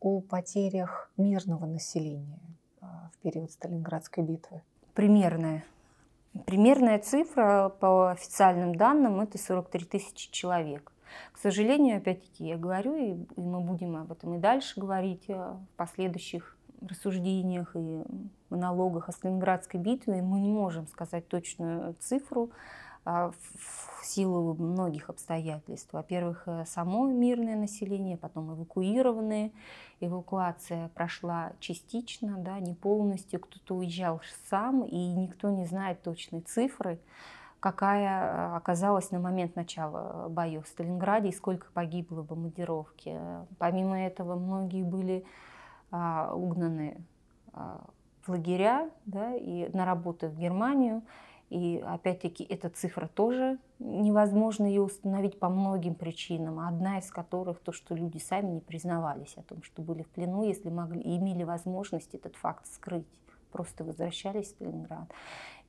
о 0.00 0.20
потерях 0.20 1.10
мирного 1.16 1.66
населения 1.66 2.40
а, 2.80 3.10
в 3.14 3.22
период 3.22 3.50
Сталинградской 3.50 4.22
битвы? 4.22 4.62
Примерная. 4.94 5.64
Примерная 6.46 6.98
цифра 6.98 7.68
по 7.80 8.10
официальным 8.10 8.74
данным 8.74 9.20
это 9.20 9.38
43 9.38 9.84
тысячи 9.86 10.30
человек. 10.30 10.92
К 11.32 11.38
сожалению, 11.38 11.98
опять-таки, 11.98 12.46
я 12.46 12.56
говорю, 12.56 12.94
и 12.96 13.14
мы 13.36 13.60
будем 13.60 13.96
об 13.96 14.12
этом 14.12 14.34
и 14.34 14.38
дальше 14.38 14.80
говорить 14.80 15.24
э, 15.28 15.34
в 15.34 15.76
последующих 15.76 16.56
рассуждениях 16.80 17.74
и 17.76 18.02
монологах 18.50 19.08
о 19.08 19.12
Сталинградской 19.12 19.80
битве, 19.80 20.22
мы 20.22 20.40
не 20.40 20.52
можем 20.52 20.86
сказать 20.86 21.28
точную 21.28 21.94
цифру 21.94 22.50
а, 23.04 23.32
в 23.32 24.04
силу 24.04 24.54
многих 24.54 25.10
обстоятельств. 25.10 25.92
Во-первых, 25.92 26.44
э, 26.46 26.64
само 26.66 27.06
мирное 27.06 27.56
население, 27.56 28.16
потом 28.16 28.54
эвакуированные. 28.54 29.52
Эвакуация 30.00 30.88
прошла 30.94 31.52
частично, 31.60 32.36
да, 32.38 32.58
не 32.60 32.74
полностью. 32.74 33.40
Кто-то 33.40 33.76
уезжал 33.76 34.20
сам, 34.48 34.84
и 34.84 34.96
никто 34.96 35.50
не 35.50 35.66
знает 35.66 36.02
точной 36.02 36.40
цифры 36.40 36.98
какая 37.64 38.52
э, 38.52 38.56
оказалась 38.56 39.10
на 39.10 39.18
момент 39.18 39.56
начала 39.56 40.28
боев 40.28 40.66
в 40.66 40.68
Сталинграде 40.68 41.30
и 41.30 41.32
сколько 41.32 41.68
погибло 41.72 42.20
в 42.20 42.26
бомбардировке. 42.26 43.18
Помимо 43.56 43.98
этого, 43.98 44.34
многие 44.34 44.82
были 44.82 45.24
а, 45.90 46.34
угнаны 46.34 47.00
а, 47.54 47.80
в 48.26 48.28
лагеря 48.28 48.90
да, 49.06 49.34
и 49.34 49.74
на 49.74 49.86
работу 49.86 50.28
в 50.28 50.36
Германию. 50.36 51.00
И 51.48 51.82
опять-таки 51.86 52.44
эта 52.44 52.68
цифра 52.68 53.08
тоже 53.08 53.56
невозможно 53.78 54.66
ее 54.66 54.82
установить 54.82 55.38
по 55.38 55.48
многим 55.48 55.94
причинам. 55.94 56.60
Одна 56.60 56.98
из 56.98 57.10
которых 57.10 57.60
то, 57.60 57.72
что 57.72 57.94
люди 57.94 58.18
сами 58.18 58.50
не 58.50 58.60
признавались 58.60 59.38
о 59.38 59.42
том, 59.42 59.62
что 59.62 59.80
были 59.80 60.02
в 60.02 60.08
плену, 60.08 60.42
если 60.42 60.68
могли, 60.68 61.00
имели 61.00 61.44
возможность 61.44 62.14
этот 62.14 62.36
факт 62.36 62.66
скрыть 62.66 63.06
просто 63.54 63.84
возвращались 63.84 64.48
в 64.48 64.50
Сталинград. 64.50 65.08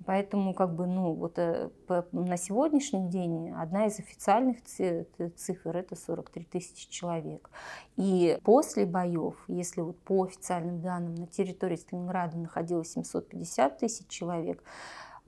Поэтому 0.06 0.56
как 0.56 0.76
бы, 0.76 0.88
ну, 0.88 1.14
вот 1.14 1.38
э, 1.38 1.70
на 2.12 2.36
сегодняшний 2.36 3.08
день 3.08 3.52
одна 3.52 3.86
из 3.86 4.00
официальных 4.00 4.58
цифр 4.64 5.78
это 5.78 5.96
43 5.96 6.44
тысячи 6.46 6.90
человек. 6.90 7.50
И 7.96 8.40
после 8.44 8.88
боев, 8.88 9.36
если 9.48 9.82
вот 9.82 10.00
по 10.00 10.24
официальным 10.24 10.82
данным 10.82 11.14
на 11.14 11.28
территории 11.28 11.76
Сталинграда 11.76 12.38
находилось 12.38 12.92
750 12.94 13.78
тысяч 13.78 14.08
человек, 14.08 14.64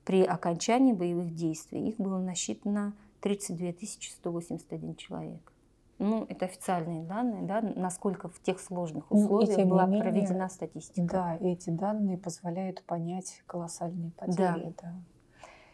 при 0.04 0.24
окончании 0.24 0.94
боевых 0.94 1.36
действий 1.36 1.90
их 1.90 1.98
было 1.98 2.18
насчитано 2.18 2.94
32 3.22 3.74
181 3.82 4.96
человек. 4.96 5.54
Ну, 6.00 6.25
это 6.30 6.46
официальные 6.46 7.04
данные, 7.04 7.42
да, 7.44 7.62
насколько 7.62 8.30
в 8.30 8.39
тех 8.42 8.60
сложных 8.60 9.12
условиях 9.12 9.58
ну, 9.58 9.66
была 9.66 9.86
менее, 9.86 10.04
проведена 10.04 10.48
статистика. 10.48 11.08
Да, 11.12 11.38
эти 11.42 11.72
данные 11.72 12.18
позволяют 12.18 12.84
понять 12.84 13.42
колоссальные 13.48 14.12
потери. 14.12 14.38
Да. 14.38 14.74
да. 14.82 14.94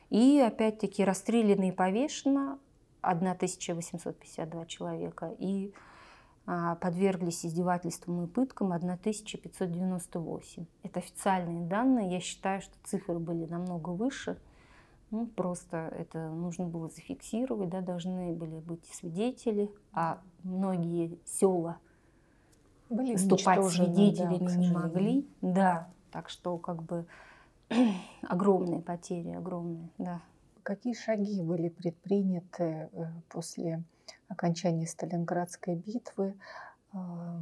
И 0.10 0.39
опять-таки 0.39 1.03
расстреляно 1.03 1.68
и 1.68 1.72
повешено 1.72 2.60
1852 3.01 4.65
человека, 4.65 5.34
и 5.38 5.74
а, 6.46 6.75
подверглись 6.75 7.46
издевательствам 7.46 8.24
и 8.24 8.27
пыткам 8.27 8.74
1598. 8.74 10.65
Это 10.84 11.00
официальные 11.00 11.65
данные. 11.68 12.12
Я 12.12 12.20
считаю, 12.20 12.62
что 12.62 12.74
цифры 12.84 13.18
были 13.20 13.46
намного 13.46 13.89
выше. 13.89 14.38
Ну, 15.13 15.27
просто 15.27 15.93
это 15.96 16.27
нужно 16.32 16.65
было 16.65 16.89
зафиксировать, 16.89 17.70
да, 17.70 17.82
должны 17.82 18.34
были 18.34 18.58
быть 18.58 18.84
свидетели, 18.88 19.72
а 19.91 20.20
многие 20.41 21.20
села 21.24 21.77
были 22.89 23.12
выступать 23.12 23.63
свидетелями 23.63 24.48
да, 24.48 24.55
не 24.55 24.72
могли. 24.72 25.29
Да, 25.39 25.88
так 26.10 26.29
что 26.29 26.58
как 26.58 26.82
бы 26.82 27.05
огромные 28.24 28.82
потери, 28.82 29.29
огромные, 29.34 29.88
да. 30.00 30.20
Какие 30.63 30.96
шаги 30.96 31.43
были 31.43 31.70
предприняты 31.70 32.89
э, 32.91 33.05
после 33.29 33.84
окончания 34.29 34.88
Сталинградской 34.88 35.75
битвы, 35.75 36.36
э, 36.91 36.98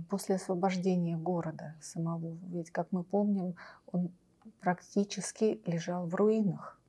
после 0.09 0.35
освобождения 0.35 1.15
города 1.15 1.75
самого? 1.79 2.37
Ведь, 2.49 2.69
как 2.69 2.91
мы 2.91 3.03
помним, 3.05 3.55
он 3.93 4.11
практически 4.59 5.61
лежал 5.65 6.05
в 6.05 6.15
руинах. 6.15 6.80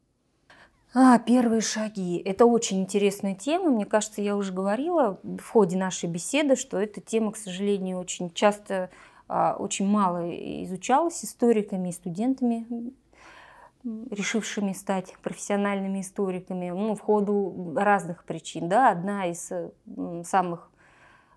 А, 0.95 1.19
первые 1.19 1.63
шаги. 1.63 2.19
Это 2.19 2.45
очень 2.45 2.83
интересная 2.83 3.35
тема. 3.35 3.71
Мне 3.71 3.87
кажется, 3.87 4.21
я 4.21 4.37
уже 4.37 4.53
говорила 4.53 5.19
в 5.23 5.47
ходе 5.49 5.79
нашей 5.79 6.09
беседы, 6.09 6.55
что 6.55 6.79
эта 6.79 7.01
тема, 7.01 7.33
к 7.33 7.39
сожалению, 7.39 7.99
очень 7.99 8.31
часто, 8.33 8.91
а, 9.27 9.57
очень 9.59 9.87
мало 9.87 10.29
изучалась 10.65 11.25
историками 11.25 11.89
и 11.89 11.93
студентами, 11.93 12.93
решившими 13.85 14.73
стать 14.75 15.15
профессиональными 15.23 16.03
историками, 16.03 16.69
ну, 16.71 16.95
в 16.95 17.01
ходу 17.01 17.73
разных 17.75 18.25
причин. 18.25 18.69
Да? 18.69 18.91
Одна 18.91 19.27
из 19.27 19.51
самых 20.29 20.72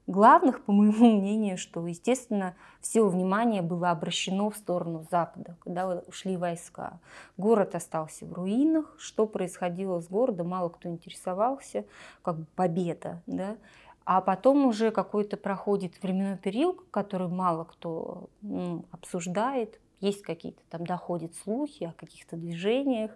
главных, 0.08 0.64
по 0.64 0.72
моему 0.72 1.12
мнению, 1.20 1.58
что, 1.58 1.86
естественно, 1.86 2.56
все 2.82 3.08
внимание 3.08 3.62
было 3.62 3.92
обращено 3.92 4.50
в 4.50 4.58
сторону 4.58 5.06
Запада, 5.10 5.56
когда 5.60 6.00
ушли 6.08 6.38
войска. 6.38 7.00
Город 7.38 7.76
остался 7.76 8.26
в 8.26 8.34
руинах. 8.34 8.96
Что 8.98 9.26
происходило 9.26 10.00
с 10.00 10.08
городом, 10.08 10.50
мало 10.50 10.70
кто 10.70 10.90
интересовался, 10.90 11.86
как 12.22 12.40
бы 12.40 12.46
победа. 12.56 13.22
Да? 13.26 13.58
А 14.06 14.22
потом 14.22 14.68
уже 14.68 14.92
какой-то 14.92 15.36
проходит 15.36 16.02
временной 16.02 16.38
период, 16.38 16.80
который 16.92 17.28
мало 17.28 17.64
кто 17.64 18.30
ну, 18.42 18.86
обсуждает. 18.92 19.80
Есть 20.00 20.22
какие-то 20.22 20.62
там 20.70 20.86
доходят 20.86 21.34
слухи 21.36 21.86
о 21.86 21.94
каких-то 21.94 22.36
движениях. 22.36 23.12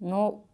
Но 0.00 0.44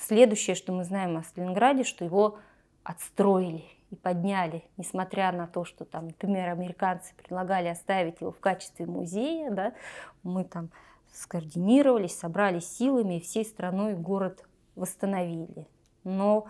следующее, 0.00 0.56
что 0.56 0.72
мы 0.72 0.84
знаем 0.84 1.18
о 1.18 1.22
Сталинграде, 1.22 1.84
что 1.84 2.04
его 2.06 2.38
отстроили 2.84 3.64
и 3.92 3.96
подняли, 3.96 4.64
несмотря 4.78 5.30
на 5.32 5.46
то, 5.46 5.64
что 5.64 5.84
там, 5.84 6.06
например, 6.06 6.48
американцы 6.48 7.14
предлагали 7.14 7.68
оставить 7.68 8.22
его 8.22 8.32
в 8.32 8.40
качестве 8.40 8.86
музея, 8.86 9.50
да, 9.50 9.74
мы 10.22 10.44
там 10.44 10.70
скоординировались, 11.12 12.18
собрались 12.18 12.66
силами 12.66 13.18
и 13.18 13.20
всей 13.20 13.44
страной 13.44 13.94
город 13.94 14.44
восстановили. 14.76 15.68
Но 16.04 16.46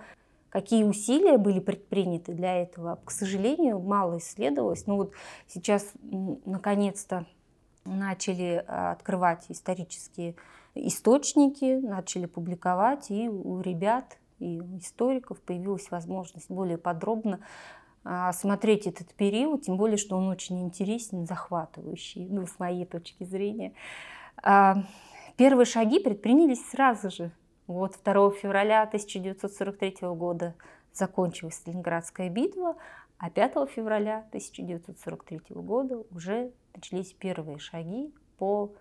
какие 0.51 0.85
усилия 0.85 1.37
были 1.37 1.59
предприняты 1.59 2.33
для 2.33 2.63
этого, 2.63 3.01
к 3.05 3.11
сожалению, 3.11 3.81
мало 3.81 4.19
исследовалось. 4.19 4.87
Но 4.87 4.97
вот 4.97 5.13
сейчас 5.49 5.93
наконец-то 6.01 7.27
начали 7.85 8.65
а, 8.69 8.93
открывать 8.93 9.47
исторические 9.49 10.37
источники, 10.77 11.81
начали 11.81 12.27
публиковать, 12.27 13.11
и 13.11 13.29
у 13.29 13.61
ребят 13.61 14.17
и 14.43 14.79
историков 14.79 15.41
появилась 15.41 15.91
возможность 15.91 16.51
более 16.51 16.79
подробно 16.79 17.41
осмотреть 18.05 18.89
этот 18.89 19.15
период, 19.15 19.63
тем 19.63 19.77
более, 19.77 19.97
что 19.97 20.17
он 20.17 20.29
очень 20.29 20.61
интересен, 20.63 21.25
захватывающий, 21.25 22.27
ну, 22.29 22.47
с 22.47 22.59
моей 22.59 22.85
точки 22.85 23.23
зрения. 23.23 23.75
А, 24.43 24.83
первые 25.37 25.67
шаги 25.67 26.01
предпринялись 26.01 26.69
сразу 26.71 27.11
же. 27.11 27.31
Вот 27.69 27.97
2 28.05 28.33
февраля 28.33 28.83
1943 28.83 30.09
года 30.17 30.55
закончилась 30.93 31.55
Сталинградская 31.55 32.29
битва, 32.29 32.77
а 33.19 33.31
5 33.31 33.71
февраля 33.71 34.25
1943 34.31 35.41
года 35.63 36.03
уже 36.11 36.51
начались 36.75 37.13
первые 37.13 37.61
шаги 37.61 38.13
по 38.37 38.73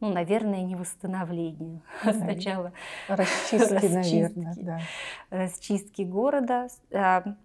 ну, 0.00 0.12
наверное, 0.12 0.62
не 0.62 0.74
восстановлению. 0.74 1.82
Да, 2.04 2.12
Сначала 2.12 2.72
расчистки, 3.08 3.74
расчистки, 3.74 4.38
наверное, 4.38 4.54
да. 4.58 4.80
расчистки 5.30 6.02
города. 6.02 6.68
А, 6.92 7.36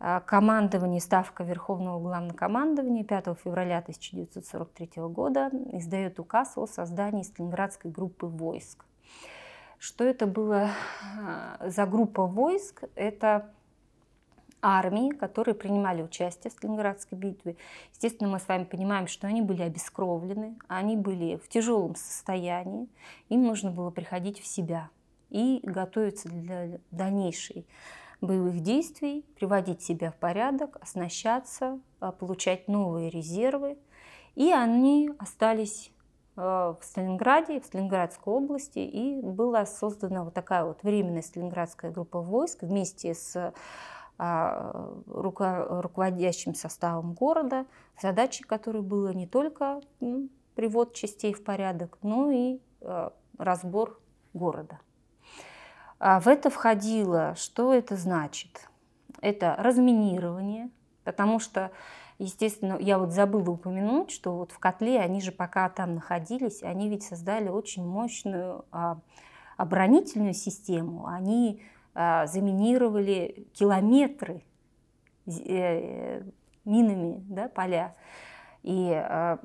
а, 0.00 0.20
командование, 0.20 1.00
ставка 1.00 1.42
Верховного 1.42 1.98
Главнокомандования 2.00 3.02
5 3.04 3.26
февраля 3.42 3.78
1943 3.78 4.90
года 5.08 5.50
издает 5.72 6.20
указ 6.20 6.56
о 6.56 6.66
создании 6.66 7.22
Сталинградской 7.22 7.90
группы 7.90 8.26
войск. 8.26 8.84
Что 9.78 10.04
это 10.04 10.26
было 10.26 10.70
а, 11.20 11.68
за 11.68 11.86
группа 11.86 12.26
войск? 12.26 12.84
Это 12.94 13.50
армии, 14.62 15.10
которые 15.10 15.54
принимали 15.54 16.02
участие 16.02 16.50
в 16.50 16.54
Сталинградской 16.54 17.16
битве. 17.16 17.56
Естественно, 17.92 18.28
мы 18.28 18.38
с 18.38 18.48
вами 18.48 18.64
понимаем, 18.64 19.06
что 19.06 19.26
они 19.26 19.42
были 19.42 19.62
обескровлены, 19.62 20.56
они 20.68 20.96
были 20.96 21.36
в 21.36 21.48
тяжелом 21.48 21.94
состоянии, 21.94 22.88
им 23.28 23.44
нужно 23.44 23.70
было 23.70 23.90
приходить 23.90 24.40
в 24.40 24.46
себя 24.46 24.90
и 25.30 25.60
готовиться 25.62 26.28
для 26.28 26.78
дальнейшей 26.90 27.66
боевых 28.20 28.60
действий, 28.60 29.24
приводить 29.36 29.82
себя 29.82 30.10
в 30.10 30.16
порядок, 30.16 30.76
оснащаться, 30.80 31.78
а, 32.00 32.12
получать 32.12 32.68
новые 32.68 33.10
резервы. 33.10 33.78
И 34.34 34.52
они 34.52 35.10
остались 35.18 35.92
а, 36.36 36.76
в 36.80 36.84
Сталинграде, 36.84 37.60
в 37.60 37.66
Сталинградской 37.66 38.32
области, 38.32 38.78
и 38.80 39.20
была 39.20 39.66
создана 39.66 40.24
вот 40.24 40.34
такая 40.34 40.64
вот 40.64 40.82
временная 40.82 41.22
Сталинградская 41.22 41.90
группа 41.90 42.20
войск 42.20 42.62
вместе 42.62 43.14
с 43.14 43.52
руководящим 44.18 46.54
составом 46.54 47.12
города, 47.12 47.66
задачей 48.00 48.42
которой 48.42 48.82
было 48.82 49.12
не 49.12 49.26
только 49.26 49.80
привод 50.56 50.94
частей 50.94 51.32
в 51.32 51.44
порядок, 51.44 51.98
но 52.02 52.32
и 52.32 52.58
а, 52.80 53.12
разбор 53.38 54.00
города. 54.34 54.80
А 56.00 56.18
в 56.18 56.26
это 56.26 56.50
входило, 56.50 57.36
что 57.36 57.72
это 57.72 57.96
значит? 57.96 58.68
Это 59.20 59.54
разминирование, 59.56 60.70
потому 61.04 61.38
что, 61.38 61.70
естественно, 62.18 62.76
я 62.80 62.98
вот 62.98 63.12
забыла 63.12 63.50
упомянуть, 63.50 64.10
что 64.10 64.36
вот 64.36 64.50
в 64.50 64.58
котле, 64.58 64.98
они 64.98 65.20
же 65.20 65.30
пока 65.30 65.68
там 65.68 65.94
находились, 65.94 66.64
они 66.64 66.88
ведь 66.88 67.04
создали 67.04 67.48
очень 67.48 67.86
мощную 67.86 68.64
оборонительную 69.56 70.34
систему. 70.34 71.06
Они 71.06 71.62
а, 71.62 71.77
заминировали 72.26 73.48
километры 73.54 74.44
э, 75.26 76.22
минами 76.64 77.24
да, 77.28 77.48
поля. 77.48 77.96
И 78.62 78.92
а, 78.92 79.40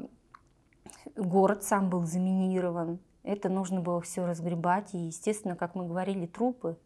город 1.15 1.63
сам 1.63 1.89
был 1.89 2.05
заминирован. 2.05 2.99
Это 3.23 3.49
нужно 3.49 3.81
было 3.81 4.01
все 4.01 4.25
разгребать. 4.25 4.93
И, 4.93 4.97
естественно, 4.97 5.55
как 5.55 5.75
мы 5.75 5.87
говорили, 5.87 6.25
трупы. 6.25 6.77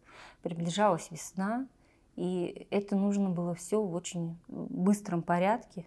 Приближалась 0.42 1.10
весна. 1.10 1.66
И 2.16 2.66
это 2.70 2.96
нужно 2.96 3.28
было 3.28 3.54
все 3.54 3.82
в 3.82 3.94
очень 3.94 4.38
быстром 4.48 5.22
порядке 5.22 5.86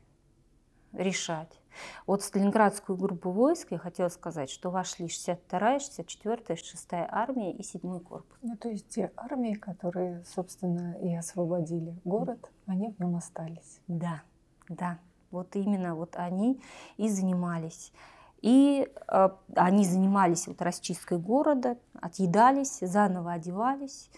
решать. 0.93 1.61
Вот 2.05 2.21
Сталинградскую 2.21 2.97
группу 2.97 3.31
войск 3.31 3.71
я 3.71 3.77
хотела 3.77 4.09
сказать, 4.09 4.49
что 4.49 4.69
вошли 4.69 5.07
62-я, 5.07 5.77
64-я, 5.77 6.55
6-я 6.55 7.07
армия 7.09 7.53
и 7.53 7.61
7-й 7.61 7.99
корпус. 8.01 8.37
Ну, 8.41 8.57
то 8.57 8.69
есть 8.69 8.89
те 8.89 9.11
армии, 9.15 9.53
которые, 9.53 10.23
собственно, 10.25 10.97
и 11.01 11.15
освободили 11.15 11.95
город, 12.03 12.51
они 12.65 12.91
в 12.91 12.99
нем 12.99 13.15
остались. 13.15 13.79
Да, 13.87 14.21
да. 14.67 14.99
Вот 15.31 15.55
именно 15.55 15.95
вот 15.95 16.17
они 16.17 16.61
и 16.97 17.07
занимались. 17.07 17.93
И 18.41 18.91
э, 19.07 19.29
они 19.55 19.85
занимались 19.85 20.47
вот 20.47 20.61
расчисткой 20.61 21.19
города, 21.19 21.77
отъедались, 22.01 22.79
заново 22.81 23.33
одевались, 23.33 24.09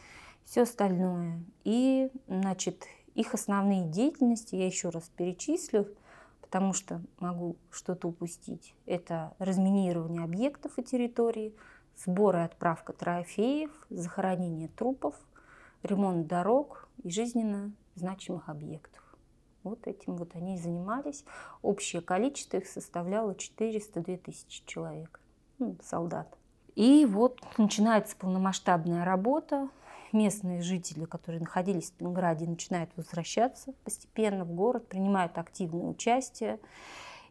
все 0.46 0.64
остальное. 0.64 1.44
И, 1.64 2.10
значит, 2.28 2.86
их 3.16 3.34
основные 3.34 3.86
деятельности, 3.86 4.56
я 4.56 4.66
еще 4.66 4.90
раз 4.90 5.04
перечислю, 5.16 5.88
потому 6.54 6.74
что 6.74 7.02
могу 7.18 7.58
что-то 7.72 8.10
упустить. 8.10 8.76
Это 8.86 9.34
разминирование 9.40 10.24
объектов 10.24 10.78
и 10.78 10.84
территории, 10.84 11.56
сбор 11.98 12.36
и 12.36 12.42
отправка 12.42 12.94
трофеев, 12.94 13.72
захоронение 13.90 14.68
трупов, 14.68 15.16
ремонт 15.82 16.28
дорог 16.28 16.88
и 17.02 17.10
жизненно 17.10 17.72
значимых 17.96 18.50
объектов. 18.50 19.02
Вот 19.64 19.88
этим 19.88 20.16
вот 20.16 20.36
они 20.36 20.54
и 20.54 20.60
занимались. 20.60 21.26
Общее 21.64 22.04
количество 22.04 22.58
их 22.58 22.68
составляло 22.68 23.34
402 23.34 24.18
тысячи 24.18 24.64
человек, 24.68 25.20
ну, 25.58 25.76
солдат. 25.82 26.38
И 26.76 27.08
вот 27.08 27.42
начинается 27.58 28.16
полномасштабная 28.16 29.06
работа 29.06 29.70
местные 30.14 30.62
жители, 30.62 31.06
которые 31.06 31.42
находились 31.42 31.86
в 31.86 31.88
Сталинграде, 31.88 32.46
начинают 32.46 32.92
возвращаться 32.96 33.74
постепенно 33.84 34.46
в 34.46 34.52
город, 34.54 34.88
принимают 34.88 35.38
активное 35.38 35.88
участие. 35.88 36.60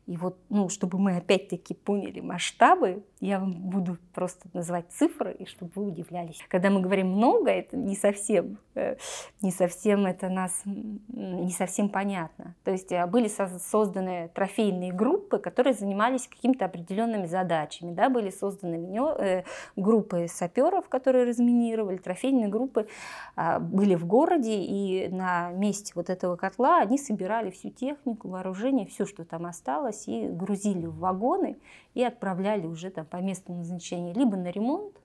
И 0.07 0.17
вот, 0.17 0.37
ну, 0.49 0.69
чтобы 0.69 0.99
мы 0.99 1.17
опять-таки 1.17 1.75
поняли 1.75 2.21
масштабы, 2.21 3.05
я 3.21 3.39
вам 3.39 3.53
буду 3.53 3.99
просто 4.15 4.49
называть 4.53 4.87
цифры, 4.91 5.33
и 5.33 5.47
чтобы 5.47 5.71
вы 5.77 5.87
удивлялись. 5.87 6.41
Когда 6.49 6.71
мы 6.71 6.81
говорим 6.81 7.09
много, 7.09 7.51
это 7.51 7.77
не 7.77 7.95
совсем, 7.95 8.59
э, 8.75 8.97
не 9.43 9.53
совсем 9.53 10.07
это 10.07 10.29
нас, 10.29 10.63
не 10.65 11.53
совсем 11.53 11.89
понятно. 11.89 12.57
То 12.65 12.73
есть 12.73 12.91
э, 12.91 13.07
были 13.07 13.29
созданы 13.29 14.29
трофейные 14.35 14.93
группы, 14.93 15.39
которые 15.39 15.75
занимались 15.75 16.27
какими-то 16.27 16.65
определенными 16.65 17.27
задачами. 17.27 17.95
Да? 17.95 18.09
Были 18.09 18.31
созданы 18.31 18.99
э, 19.19 19.45
группы 19.77 20.27
саперов, 20.29 20.89
которые 20.89 21.27
разминировали, 21.27 21.99
трофейные 21.99 22.49
группы 22.49 22.89
а, 23.37 23.59
были 23.59 23.95
в 23.95 24.07
городе, 24.07 24.55
и 24.55 25.09
на 25.09 25.51
месте 25.51 25.93
вот 25.95 26.11
этого 26.11 26.37
котла 26.37 26.79
они 26.79 26.99
собирали 26.99 27.51
всю 27.51 27.71
технику, 27.71 28.29
вооружение, 28.29 28.87
все, 28.87 29.07
что 29.07 29.25
там 29.25 29.47
осталось, 29.47 29.92
собиралось 29.93 30.09
и 30.09 30.29
грузили 30.29 30.87
в 30.87 30.99
вагоны 30.99 31.59
и 31.95 32.03
отправляли 32.03 32.67
уже 32.67 32.91
там 32.91 33.07
по 33.07 33.17
месту 33.17 33.53
назначения 33.53 34.13
либо 34.13 34.37
на 34.37 34.51
ремонт, 34.51 34.97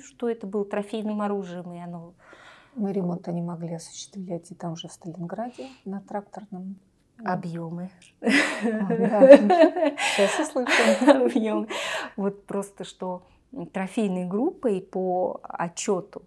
что 0.00 0.28
это 0.28 0.46
было 0.46 0.64
трофейным 0.64 1.20
оружием, 1.20 1.72
и 1.72 1.78
оно... 1.78 2.14
Но 2.74 2.90
ремонт 2.90 3.28
они 3.28 3.42
могли 3.42 3.74
осуществлять 3.74 4.50
и 4.50 4.54
там 4.54 4.76
же 4.76 4.88
в 4.88 4.92
Сталинграде 4.92 5.68
на 5.84 6.00
тракторном 6.00 6.76
Объемы. 7.24 7.90
Сейчас 8.20 10.40
услышим. 10.40 11.22
Объемы. 11.22 11.68
Вот 12.16 12.46
просто 12.46 12.84
что 12.84 13.22
трофейной 13.72 14.24
группой 14.24 14.80
по 14.80 15.40
отчету 15.44 16.22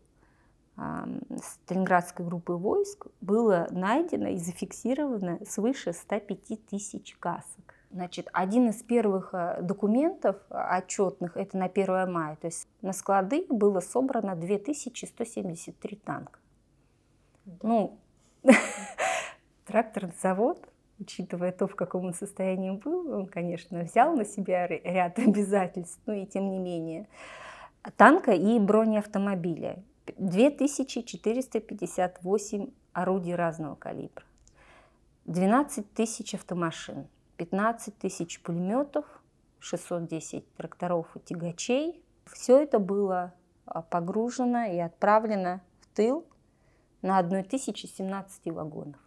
Сталинградской 1.41 2.25
группы 2.25 2.53
войск 2.53 3.07
было 3.21 3.67
найдено 3.71 4.29
и 4.29 4.37
зафиксировано 4.37 5.39
свыше 5.45 5.93
105 5.93 6.67
тысяч 6.67 7.15
касок. 7.19 7.74
Значит, 7.95 8.29
один 8.33 8.69
из 8.69 8.83
первых 8.83 9.33
э, 9.33 9.61
документов 9.61 10.35
э, 10.49 10.57
отчетных, 10.57 11.37
это 11.37 11.57
на 11.57 11.67
1 11.67 12.11
мая, 12.11 12.35
то 12.35 12.47
есть 12.47 12.67
на 12.81 12.91
склады 12.91 13.45
было 13.47 13.79
собрано 13.79 14.35
2173 14.35 15.95
танка. 16.03 16.37
Ну, 17.61 17.97
тракторный 19.65 20.11
завод, 20.21 20.67
учитывая 20.99 21.53
то, 21.53 21.67
в 21.67 21.75
каком 21.77 22.07
он 22.07 22.13
состоянии 22.13 22.71
был, 22.71 23.13
он, 23.13 23.27
конечно, 23.27 23.83
взял 23.83 24.13
на 24.13 24.25
себя 24.25 24.67
ряд 24.67 25.17
обязательств, 25.25 26.01
но 26.05 26.15
и 26.15 26.25
тем 26.25 26.51
не 26.51 26.59
менее. 26.59 27.07
Танка 27.95 28.33
и 28.33 28.59
бронеавтомобиля. 28.59 29.81
2458 30.17 32.67
орудий 32.91 33.35
разного 33.35 33.75
калибра. 33.75 34.25
12 35.23 35.93
тысяч 35.93 36.33
автомашин. 36.33 37.07
15 37.37 37.97
тысяч 37.97 38.41
пулеметов, 38.41 39.05
610 39.59 40.53
тракторов 40.55 41.07
и 41.15 41.19
тягачей. 41.19 42.03
Все 42.25 42.61
это 42.61 42.79
было 42.79 43.33
а, 43.65 43.81
погружено 43.81 44.65
и 44.65 44.77
отправлено 44.77 45.61
в 45.81 45.95
тыл 45.95 46.25
на 47.01 47.19
1017 47.19 48.51
вагонов. 48.51 48.99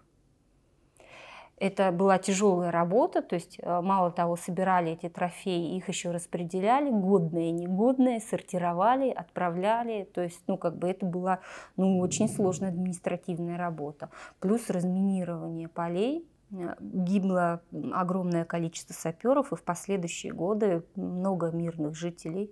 Это 1.61 1.91
была 1.91 2.19
тяжелая 2.19 2.71
работа, 2.71 3.21
то 3.21 3.35
есть 3.35 3.59
а, 3.63 3.83
мало 3.83 4.13
того, 4.13 4.37
собирали 4.37 4.93
эти 4.93 5.09
трофеи, 5.09 5.77
их 5.77 5.89
еще 5.89 6.13
распределяли, 6.13 6.91
годные 6.91 7.51
негодные, 7.51 8.21
сортировали, 8.21 9.11
отправляли. 9.11 10.05
То 10.05 10.23
есть, 10.23 10.43
ну, 10.47 10.57
как 10.57 10.77
бы 10.77 10.89
это 10.89 11.05
была 11.05 11.41
ну, 11.77 11.99
очень 11.99 12.29
сложная 12.29 12.69
административная 12.69 13.59
работа. 13.59 14.11
Плюс 14.39 14.71
разминирование 14.71 15.69
полей, 15.69 16.29
гибло 16.51 17.61
огромное 17.93 18.45
количество 18.45 18.95
саперов, 18.95 19.53
и 19.53 19.57
в 19.57 19.63
последующие 19.63 20.33
годы 20.33 20.85
много 20.97 21.51
мирных 21.51 21.95
жителей 21.95 22.51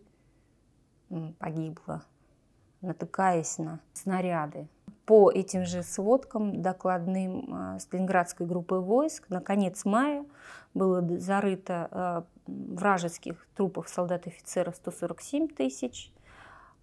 погибло, 1.38 2.02
натыкаясь 2.80 3.58
на 3.58 3.80
снаряды. 3.92 4.68
По 5.06 5.30
этим 5.30 5.64
же 5.64 5.84
сводкам 5.84 6.62
докладным 6.62 7.76
э, 7.76 7.78
Сталинградской 7.78 8.44
группы 8.44 8.74
войск 8.74 9.28
на 9.28 9.40
конец 9.40 9.84
мая 9.84 10.24
было 10.74 11.00
зарыто 11.20 11.88
э, 11.90 12.22
вражеских 12.46 13.46
трупов 13.54 13.88
солдат 13.88 14.26
и 14.26 14.30
офицеров 14.30 14.74
147 14.74 15.46
тысяч, 15.46 16.12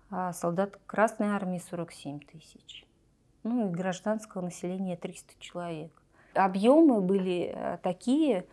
а 0.10 0.32
солдат 0.32 0.80
Красной 0.86 1.28
Армии 1.28 1.62
47 1.70 2.22
тысяч. 2.22 2.86
Ну 3.44 3.68
и 3.68 3.72
гражданского 3.72 4.42
населения 4.42 4.96
300 4.96 5.34
человек. 5.40 6.03
Объемы 6.34 7.02
были 7.02 7.54
э, 7.54 7.78
такие, 7.84 8.46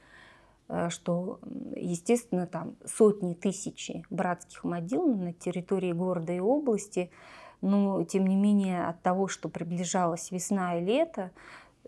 э, 0.69 0.89
что, 0.91 1.41
естественно, 1.75 2.47
там 2.47 2.77
сотни 2.85 3.35
тысячи 3.35 4.05
братских 4.11 4.65
могил 4.65 5.07
на 5.15 5.33
территории 5.33 5.93
города 5.93 6.33
и 6.33 6.41
области, 6.41 7.11
но, 7.61 8.05
тем 8.05 8.27
не 8.27 8.37
менее, 8.37 8.87
от 8.87 9.03
того, 9.03 9.29
что 9.29 9.49
приближалась 9.49 10.31
весна 10.31 10.79
и 10.79 10.85
лето, 10.85 11.31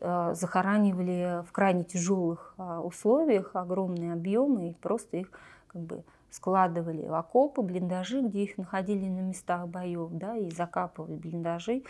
э, 0.00 0.34
захоранивали 0.34 1.44
в 1.46 1.52
крайне 1.52 1.84
тяжелых 1.84 2.54
условиях 2.84 3.54
огромные 3.54 4.12
объемы 4.12 4.70
и 4.70 4.74
просто 4.74 5.18
их 5.18 5.30
как 5.68 5.82
бы 5.82 6.04
складывали 6.32 7.04
окопы, 7.04 7.62
блиндажи, 7.62 8.22
где 8.22 8.44
их 8.44 8.56
находили 8.56 9.06
на 9.08 9.20
местах 9.20 9.68
боев, 9.68 10.10
да, 10.12 10.36
и 10.36 10.50
закапывали 10.50 11.16
блиндажи. 11.16 11.84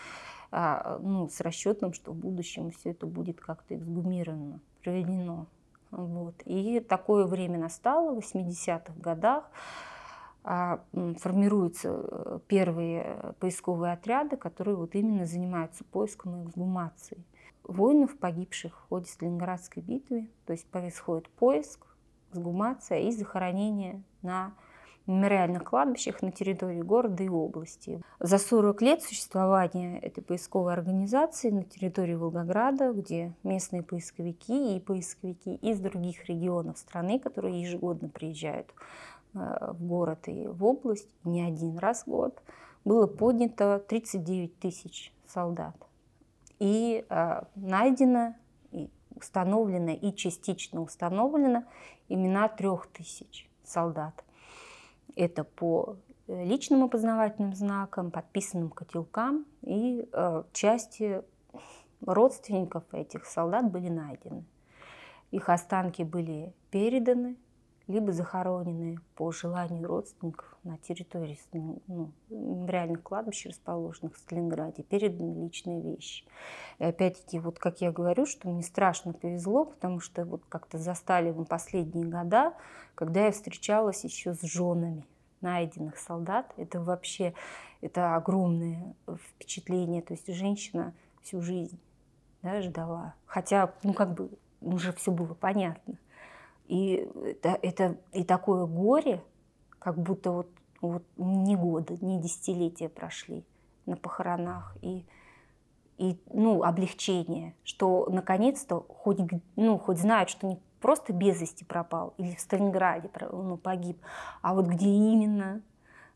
А, 0.51 0.99
ну, 1.01 1.29
с 1.29 1.41
расчетом, 1.41 1.93
что 1.93 2.13
в 2.13 2.17
будущем 2.17 2.73
все 2.73 2.91
это 2.91 3.07
будет 3.07 3.41
как-то 3.41 3.77
эксгумировано, 3.77 4.61
проведено. 4.83 5.47
Вот. 5.91 6.35
И 6.45 6.81
такое 6.81 7.27
время 7.27 7.59
настало, 7.59 8.15
в 8.15 8.19
80-х 8.19 8.93
годах 8.97 9.49
а, 10.43 10.81
формируются 11.19 12.03
э, 12.03 12.39
первые 12.49 13.35
поисковые 13.39 13.93
отряды, 13.93 14.37
которые 14.37 14.75
вот 14.75 14.95
именно 14.95 15.25
занимаются 15.25 15.85
поиском 15.85 16.37
и 16.37 16.45
эксгумацией 16.45 17.25
воинов, 17.65 18.19
погибших 18.19 18.77
в 18.77 18.89
ходе 18.89 19.07
Сталинградской 19.07 19.83
битвы. 19.83 20.29
То 20.47 20.53
есть 20.53 20.67
происходит 20.67 21.29
поиск, 21.31 21.87
эксгумация 22.33 23.01
и 23.01 23.13
захоронение 23.13 24.03
на 24.23 24.55
мемориальных 25.07 25.65
кладбищах 25.65 26.23
на 26.23 26.31
территории 26.31 26.81
города 26.81 27.23
и 27.23 27.29
области. 27.29 28.01
За 28.21 28.39
40 28.39 28.83
лет 28.83 29.03
существования 29.03 29.99
этой 29.99 30.23
поисковой 30.23 30.73
организации 30.73 31.51
на 31.51 31.65
территории 31.65 32.15
Волгограда, 32.15 32.93
где 32.93 33.33
местные 33.43 33.83
поисковики 33.83 34.77
и 34.77 34.81
поисковики 34.81 35.57
из 35.57 35.81
других 35.81 36.29
регионов 36.29 36.79
страны, 36.79 37.19
которые 37.19 37.61
ежегодно 37.61 38.09
приезжают 38.09 38.73
э, 39.35 39.73
в 39.73 39.85
город 39.85 40.29
и 40.29 40.47
в 40.47 40.65
область, 40.65 41.09
не 41.25 41.43
один 41.43 41.79
раз 41.79 42.05
в 42.05 42.11
год, 42.11 42.41
было 42.85 43.07
поднято 43.07 43.85
39 43.89 44.59
тысяч 44.61 45.13
солдат. 45.27 45.75
И 46.61 47.05
э, 47.09 47.43
найдено, 47.57 48.37
и 48.71 48.89
установлено 49.17 49.91
и 49.91 50.15
частично 50.15 50.81
установлено 50.81 51.65
имена 52.13 52.49
трех 52.49 52.87
тысяч 52.89 53.49
солдат. 53.65 54.25
Это 55.17 55.45
по 55.45 55.97
э, 56.27 56.45
личным 56.45 56.85
опознавательным 56.85 57.55
знакам, 57.55 58.11
подписанным 58.11 58.71
котелкам 58.71 59.47
и 59.63 60.09
э, 60.13 60.43
части 60.53 61.23
родственников 62.05 62.85
этих 62.93 63.27
солдат 63.27 63.71
были 63.71 63.89
найдены. 63.89 64.45
их 65.31 65.49
останки 65.49 66.03
были 66.03 66.53
переданы 66.71 67.37
либо 67.87 68.13
захоронены 68.13 68.99
по 69.17 69.33
желанию 69.33 69.87
родственников 69.87 70.57
на 70.63 70.79
территории 70.79 71.39
ну, 71.53 72.13
реальных 72.67 73.03
кладбищ, 73.03 73.47
расположенных 73.47 74.15
в 74.15 74.19
Сталинграде, 74.19 74.83
переданы 74.83 75.45
личные 75.45 75.81
вещи. 75.81 76.25
И 76.79 76.85
опять-таки, 76.85 77.39
вот 77.39 77.59
как 77.59 77.81
я 77.81 77.91
говорю, 77.93 78.27
что 78.27 78.49
мне 78.49 78.63
страшно 78.63 79.13
повезло, 79.13 79.65
потому 79.65 80.01
что 80.01 80.25
вот 80.25 80.43
как-то 80.49 80.79
застали 80.79 81.31
мы 81.31 81.45
последние 81.45 82.07
года, 82.07 82.55
когда 82.95 83.27
я 83.27 83.33
встречалась 83.33 84.05
еще 84.05 84.35
с 84.35 84.43
женами 84.43 85.05
найденных 85.41 85.99
солдат. 85.99 86.53
Это 86.57 86.81
вообще 86.81 87.35
это 87.81 88.15
огромное 88.15 88.95
впечатление. 89.35 90.03
То 90.03 90.15
есть 90.15 90.33
женщина 90.33 90.95
всю 91.23 91.41
жизнь 91.41 91.81
да, 92.43 92.61
ждала. 92.61 93.15
Хотя, 93.27 93.73
ну 93.83 93.95
как 93.95 94.15
бы, 94.15 94.31
уже 94.61 94.93
все 94.93 95.11
было 95.11 95.35
понятно. 95.35 95.95
И 96.67 97.09
это, 97.25 97.59
это 97.61 97.97
и 98.13 98.25
такое 98.25 98.67
горе, 98.67 99.23
как 99.79 99.99
будто 99.99 100.31
вот, 100.31 100.49
вот 100.81 101.03
не 101.17 101.57
годы, 101.57 101.99
не 102.01 102.21
десятилетия 102.21 102.89
прошли 102.89 103.45
на 103.87 103.97
похоронах. 103.97 104.77
И, 104.81 105.05
и 105.99 106.19
ну, 106.33 106.63
облегчение, 106.63 107.55
что 107.65 108.09
наконец-то 108.11 108.85
хоть, 108.89 109.19
ну, 109.57 109.79
хоть 109.79 109.99
знают, 109.99 110.31
что 110.31 110.47
не 110.47 110.59
просто 110.81 111.13
без 111.13 111.41
вести 111.41 111.65
пропал 111.65 112.13
или 112.19 112.35
в 112.35 112.41
Сталинграде 112.41 113.09
ну, 113.31 113.57
погиб, 113.57 113.99
а 114.43 114.55
вот 114.55 114.67
где 114.67 114.89
именно. 114.89 115.63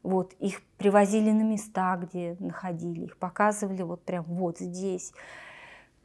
Вот, 0.02 0.34
их 0.34 0.62
привозили 0.78 1.32
на 1.32 1.42
места, 1.42 1.96
где 1.96 2.36
находили, 2.38 3.06
их 3.06 3.16
показывали 3.16 3.82
вот 3.82 4.02
прям 4.02 4.22
вот 4.22 4.58
здесь. 4.58 5.12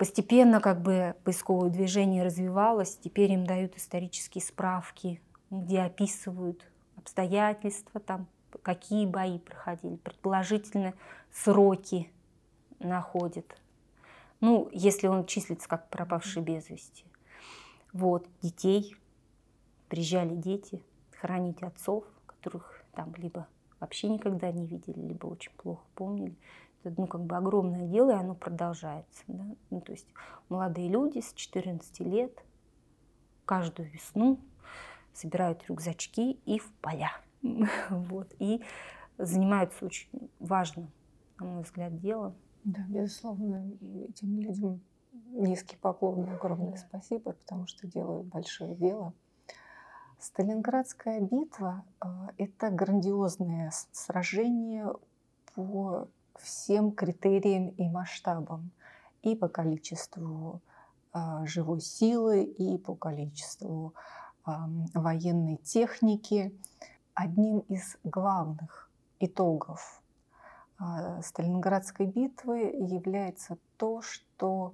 Постепенно 0.02 0.60
как 0.62 0.82
бы 0.82 1.16
поисковое 1.24 1.70
движение 1.70 2.24
развивалось, 2.24 2.98
теперь 2.98 3.34
им 3.34 3.46
дают 3.46 3.78
исторические 3.78 4.42
справки, 4.42 5.22
где 5.52 5.82
описывают 5.82 6.66
обстоятельства, 6.96 8.00
там, 8.00 8.26
какие 8.64 9.06
бои 9.06 9.38
проходили, 9.38 9.98
предположительно 9.98 10.96
сроки 11.32 12.12
находят. 12.80 13.46
Ну, 14.40 14.70
если 14.72 15.06
он 15.06 15.28
числится 15.28 15.70
как 15.70 15.88
пропавший 15.92 16.42
без 16.42 16.68
вести. 16.72 17.06
Вот, 17.94 18.28
детей, 18.42 18.96
приезжали 19.88 20.34
дети 20.34 20.82
хоронить 21.20 21.62
отцов, 21.62 22.06
которых 22.26 22.84
там 22.96 23.14
либо 23.18 23.48
вообще 23.80 24.10
никогда 24.10 24.52
не 24.52 24.66
видели, 24.66 25.00
либо 25.00 25.28
очень 25.28 25.52
плохо 25.52 25.84
помнили. 25.94 26.36
Это 26.84 27.00
ну, 27.00 27.08
как 27.08 27.22
бы 27.22 27.36
огромное 27.36 27.88
дело, 27.88 28.12
и 28.12 28.20
оно 28.20 28.36
продолжается. 28.36 29.24
Да? 29.28 29.46
Ну, 29.70 29.82
то 29.82 29.92
есть 29.92 30.08
молодые 30.50 30.90
люди 30.90 31.20
с 31.20 31.34
14 31.34 32.00
лет 32.02 32.44
каждую 33.46 33.90
весну 33.92 34.40
собирают 35.14 35.64
рюкзачки 35.68 36.40
и 36.46 36.60
в 36.60 36.72
поля. 36.82 37.12
вот. 37.90 38.34
И 38.40 38.64
занимаются 39.18 39.86
очень 39.86 40.10
важным, 40.40 40.92
на 41.40 41.46
мой 41.46 41.64
взгляд, 41.64 41.98
делом. 42.00 42.36
Да, 42.64 42.82
безусловно, 42.88 43.72
этим 44.08 44.40
людям 44.40 44.82
низкий 45.32 45.78
поклон 45.78 46.30
огромное 46.30 46.78
спасибо, 46.78 47.34
потому 47.34 47.68
что 47.68 47.88
делают 47.88 48.28
большое 48.28 48.76
дело. 48.76 49.14
Сталинградская 50.20 51.20
битва 51.20 51.84
а,– 52.00 52.30
это 52.38 52.70
грандиозное 52.70 53.72
сражение 53.92 54.94
по 55.56 56.08
всем 56.44 56.92
критериям 56.92 57.70
и 57.70 57.88
масштабам, 57.90 58.72
и 59.22 59.36
по 59.36 59.48
количеству 59.48 60.62
а, 61.14 61.46
живой 61.46 61.82
силы, 61.82 62.44
и 62.44 62.78
по 62.78 62.96
количеству 62.96 63.94
а, 64.44 64.68
военной 64.94 65.58
техники. 65.58 66.54
Одним 67.14 67.60
из 67.60 67.98
главных 68.04 68.90
итогов 69.20 70.02
Сталинградской 71.22 72.08
битвы 72.08 72.62
является 72.62 73.58
то, 73.78 74.02
что 74.02 74.74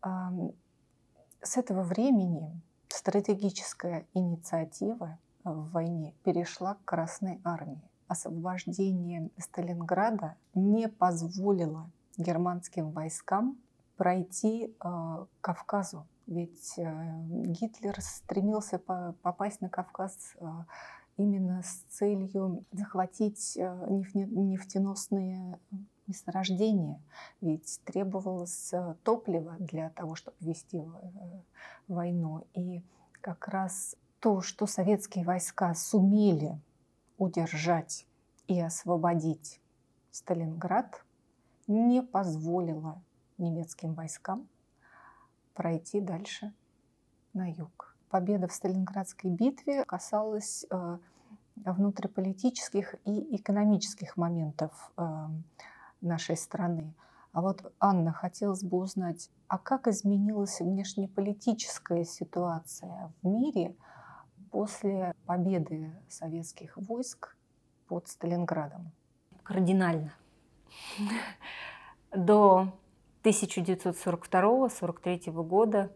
с 0.00 1.56
этого 1.56 1.82
времени 1.82 2.62
стратегическая 2.88 4.06
инициатива 4.14 5.18
в 5.44 5.70
войне 5.70 6.14
перешла 6.24 6.74
к 6.74 6.84
Красной 6.84 7.40
армии. 7.44 7.90
Освобождение 8.08 9.30
Сталинграда 9.38 10.34
не 10.54 10.88
позволило 10.88 11.88
германским 12.16 12.90
войскам 12.90 13.58
пройти 13.96 14.74
э, 14.82 15.26
Кавказу. 15.40 16.06
Ведь 16.26 16.74
э, 16.78 17.22
Гитлер 17.28 18.00
стремился 18.00 18.78
попасть 18.78 19.60
на 19.60 19.68
Кавказ 19.68 20.34
э, 20.40 20.46
именно 21.16 21.62
с 21.62 21.84
целью 21.90 22.64
захватить 22.72 23.56
нефтеносные 23.56 25.58
месторождения, 26.08 27.00
ведь 27.40 27.80
требовалось 27.84 28.72
э, 28.72 28.94
топливо 29.04 29.56
для 29.58 29.90
того, 29.90 30.14
чтобы 30.14 30.36
вести 30.40 30.78
э, 30.78 30.84
войну. 31.86 32.46
И 32.54 32.82
как 33.20 33.46
раз 33.48 33.94
то, 34.18 34.40
что 34.40 34.66
советские 34.66 35.24
войска 35.24 35.74
сумели 35.74 36.58
удержать 37.18 38.06
и 38.46 38.60
освободить 38.60 39.60
Сталинград, 40.10 41.04
не 41.66 42.02
позволило 42.02 43.02
немецким 43.36 43.94
войскам 43.94 44.48
пройти 45.54 46.00
дальше 46.00 46.54
на 47.34 47.50
юг. 47.50 47.94
Победа 48.08 48.48
в 48.48 48.52
Сталинградской 48.52 49.30
битве 49.30 49.84
касалась 49.84 50.64
э, 50.70 50.98
внутриполитических 51.56 52.94
и 53.04 53.36
экономических 53.36 54.16
моментов 54.16 54.92
нашей 56.00 56.36
страны. 56.36 56.94
А 57.32 57.42
вот, 57.42 57.72
Анна, 57.78 58.12
хотелось 58.12 58.64
бы 58.64 58.78
узнать, 58.78 59.30
а 59.48 59.58
как 59.58 59.86
изменилась 59.86 60.60
внешнеполитическая 60.60 62.04
ситуация 62.04 63.12
в 63.22 63.26
мире 63.26 63.76
после 64.50 65.14
победы 65.28 65.92
советских 66.08 66.76
войск 66.78 67.36
под 67.86 68.08
Сталинградом? 68.08 68.90
Кардинально. 69.42 70.14
До 72.10 72.72
1942-1943 73.24 75.30
года 75.44 75.92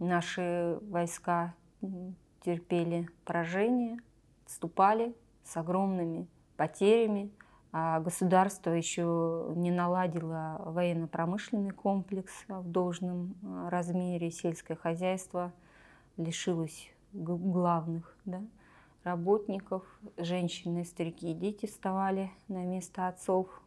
наши 0.00 0.80
войска 0.82 1.54
терпели 2.44 3.08
поражение, 3.24 4.00
отступали 4.44 5.14
с 5.44 5.56
огромными 5.56 6.26
потерями– 6.56 7.30
а 7.76 7.98
государство 7.98 8.70
еще 8.70 9.52
не 9.56 9.72
наладило 9.72 10.62
военно-промышленный 10.64 11.72
комплекс 11.72 12.32
в 12.46 12.70
должном 12.70 13.34
а, 13.42 13.68
размере, 13.68 14.30
сельское 14.30 14.76
хозяйство 14.76 15.52
лишилось 16.16 16.88
главных 17.12 18.16
да, 18.24 18.42
работников, 19.04 19.84
женщины, 20.16 20.84
старики 20.84 21.30
и 21.30 21.34
дети 21.34 21.66
вставали 21.66 22.30
на 22.48 22.64
место 22.64 23.08
отцов– 23.08 23.48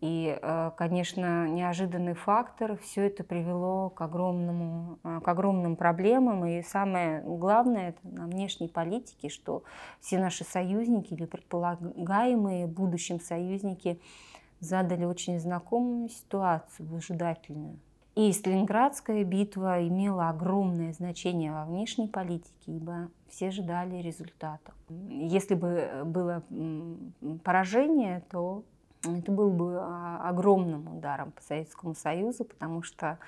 и, 0.00 0.38
э, 0.40 0.70
конечно, 0.76 1.48
неожиданный 1.48 2.14
фактор, 2.14 2.78
все 2.78 3.06
это 3.08 3.24
привело 3.24 3.90
к, 3.90 4.00
огромному, 4.00 5.00
э, 5.02 5.20
к 5.20 5.26
огромным 5.26 5.74
проблемам. 5.74 6.46
И 6.46 6.62
самое 6.62 7.20
главное 7.22 7.90
это 7.90 7.98
на 8.04 8.26
внешней 8.26 8.68
политике, 8.68 9.28
что 9.28 9.64
все 10.00 10.20
наши 10.20 10.44
союзники 10.44 11.14
или 11.14 11.24
предполагаемые 11.24 12.68
будущим 12.68 13.18
союзники 13.18 14.00
задали 14.60 15.04
очень 15.04 15.40
знакомую 15.40 16.08
ситуацию, 16.10 16.86
выжидательную. 16.88 17.80
И 18.18 18.32
Сталинградская 18.32 19.22
битва 19.22 19.86
имела 19.86 20.30
огромное 20.30 20.92
значение 20.92 21.52
во 21.52 21.64
внешней 21.64 22.08
политике, 22.08 22.50
ибо 22.66 23.10
все 23.28 23.52
ждали 23.52 24.02
результатов. 24.02 24.74
Если 24.88 25.54
бы 25.54 26.02
было 26.04 26.42
поражение, 27.44 28.24
то 28.28 28.64
это 29.04 29.30
был 29.30 29.52
бы 29.52 29.78
а, 29.78 30.28
огромным 30.28 30.96
ударом 30.96 31.30
по 31.30 31.40
Советскому 31.42 31.94
Союзу, 31.94 32.42
потому 32.42 32.82
что 32.82 33.20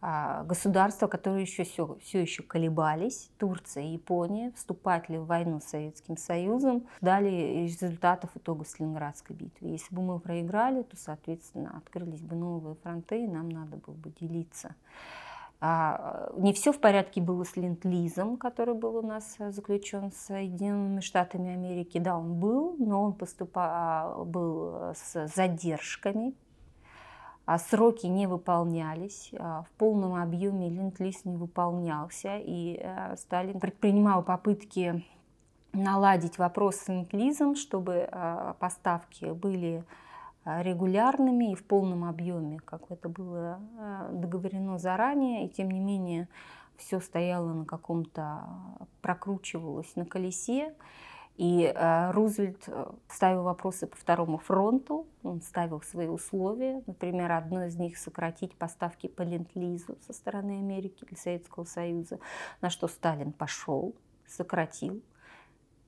государства, 0.00 1.08
которые 1.08 1.42
еще 1.42 1.64
все, 1.64 1.96
все 2.02 2.20
еще 2.20 2.42
колебались, 2.42 3.30
Турция 3.38 3.84
и 3.84 3.92
Япония, 3.94 4.52
вступать 4.54 5.08
ли 5.08 5.18
в 5.18 5.26
войну 5.26 5.60
с 5.60 5.64
Советским 5.64 6.16
Союзом, 6.16 6.86
дали 7.00 7.64
результатов 7.64 8.30
итога 8.34 8.64
Сталинградской 8.64 9.34
битвы. 9.34 9.68
Если 9.68 9.94
бы 9.94 10.02
мы 10.02 10.20
проиграли, 10.20 10.82
то, 10.82 10.96
соответственно, 10.96 11.76
открылись 11.76 12.20
бы 12.20 12.36
новые 12.36 12.76
фронты, 12.76 13.24
и 13.24 13.28
нам 13.28 13.48
надо 13.48 13.76
было 13.76 13.94
бы 13.94 14.10
делиться. 14.20 14.74
А, 15.60 16.30
не 16.36 16.52
все 16.52 16.72
в 16.72 16.78
порядке 16.78 17.20
было 17.20 17.42
с 17.42 17.56
ленд-лизом, 17.56 18.36
который 18.36 18.74
был 18.74 18.96
у 18.96 19.02
нас 19.02 19.34
э, 19.40 19.50
заключен 19.50 20.12
с 20.12 20.26
Соединенными 20.26 21.00
Штатами 21.00 21.52
Америки. 21.52 21.98
Да, 21.98 22.16
он 22.16 22.38
был, 22.38 22.76
но 22.78 23.02
он 23.02 23.12
поступал, 23.12 24.24
был 24.24 24.74
э, 24.74 24.94
с 24.94 25.26
задержками. 25.34 26.34
А 27.48 27.58
сроки 27.58 28.04
не 28.04 28.26
выполнялись, 28.26 29.30
а 29.38 29.62
в 29.62 29.70
полном 29.78 30.16
объеме 30.16 30.68
ленд-лиз 30.68 31.24
не 31.24 31.34
выполнялся, 31.34 32.36
и 32.36 32.78
э, 32.78 33.16
Сталин 33.16 33.58
предпринимал 33.58 34.22
попытки 34.22 35.02
наладить 35.72 36.36
вопрос 36.36 36.76
с 36.76 36.88
ленд-лизом, 36.88 37.56
чтобы 37.56 38.06
э, 38.06 38.54
поставки 38.58 39.32
были 39.32 39.82
э, 40.44 40.62
регулярными 40.62 41.52
и 41.52 41.54
в 41.54 41.64
полном 41.64 42.04
объеме, 42.04 42.58
как 42.58 42.82
это 42.90 43.08
было 43.08 43.58
договорено 44.12 44.76
заранее, 44.76 45.46
и 45.46 45.48
тем 45.48 45.70
не 45.70 45.80
менее 45.80 46.28
все 46.76 47.00
стояло 47.00 47.54
на 47.54 47.64
каком-то, 47.64 48.42
прокручивалось 49.00 49.96
на 49.96 50.04
колесе. 50.04 50.74
И 51.38 51.72
э, 51.72 52.10
Рузвельт 52.10 52.64
э, 52.66 52.86
ставил 53.06 53.44
вопросы 53.44 53.86
по 53.86 53.96
второму 53.96 54.38
фронту, 54.38 55.06
он 55.22 55.40
ставил 55.40 55.80
свои 55.82 56.08
условия. 56.08 56.82
Например, 56.88 57.30
одно 57.30 57.64
из 57.64 57.76
них 57.76 57.96
сократить 57.96 58.56
поставки 58.56 59.06
по 59.06 59.22
ленд-лизу 59.22 59.96
со 60.04 60.12
стороны 60.12 60.58
Америки 60.58 61.04
для 61.04 61.16
Советского 61.16 61.62
Союза, 61.62 62.18
на 62.60 62.70
что 62.70 62.88
Сталин 62.88 63.32
пошел, 63.32 63.94
сократил. 64.26 65.00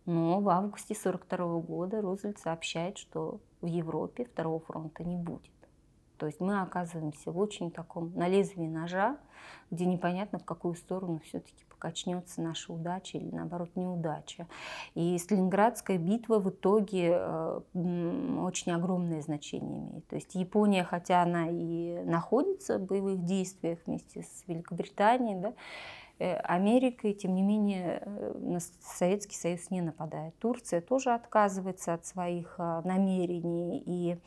Но 0.06 0.38
в 0.38 0.48
августе 0.50 0.94
1942 0.94 1.60
года 1.62 2.00
Рузвельт 2.00 2.38
сообщает, 2.38 2.96
что 2.96 3.40
в 3.60 3.66
Европе 3.66 4.26
второго 4.26 4.60
фронта 4.60 5.02
не 5.02 5.16
будет. 5.16 5.50
То 6.20 6.26
есть 6.26 6.38
мы 6.38 6.60
оказываемся 6.60 7.32
в 7.32 7.38
очень 7.38 7.70
таком 7.70 8.12
на 8.14 8.28
лезвии 8.28 8.66
ножа, 8.66 9.16
где 9.70 9.86
непонятно, 9.86 10.38
в 10.38 10.44
какую 10.44 10.74
сторону 10.74 11.18
все-таки 11.24 11.64
покачнется 11.64 12.42
наша 12.42 12.74
удача 12.74 13.16
или 13.16 13.34
наоборот 13.34 13.70
неудача. 13.74 14.46
И 14.94 15.16
Сталинградская 15.16 15.96
битва 15.96 16.38
в 16.38 16.50
итоге 16.50 17.12
э, 17.14 17.60
очень 18.42 18.72
огромное 18.72 19.22
значение 19.22 19.78
имеет. 19.78 20.06
То 20.08 20.16
есть 20.16 20.34
Япония, 20.34 20.84
хотя 20.84 21.22
она 21.22 21.48
и 21.48 22.02
находится 22.04 22.76
в 22.76 22.82
боевых 22.82 23.24
действиях 23.24 23.78
вместе 23.86 24.22
с 24.22 24.44
Великобританией, 24.46 25.40
да, 25.40 25.54
э, 26.18 26.36
Америкой, 26.36 27.14
тем 27.14 27.34
не 27.34 27.40
менее, 27.40 28.02
э, 28.04 28.34
на 28.38 28.60
Советский 28.82 29.36
Союз 29.36 29.70
не 29.70 29.80
нападает. 29.80 30.38
Турция 30.38 30.82
тоже 30.82 31.14
отказывается 31.14 31.94
от 31.94 32.04
своих 32.04 32.58
намерений. 32.58 33.82
И 33.86 34.18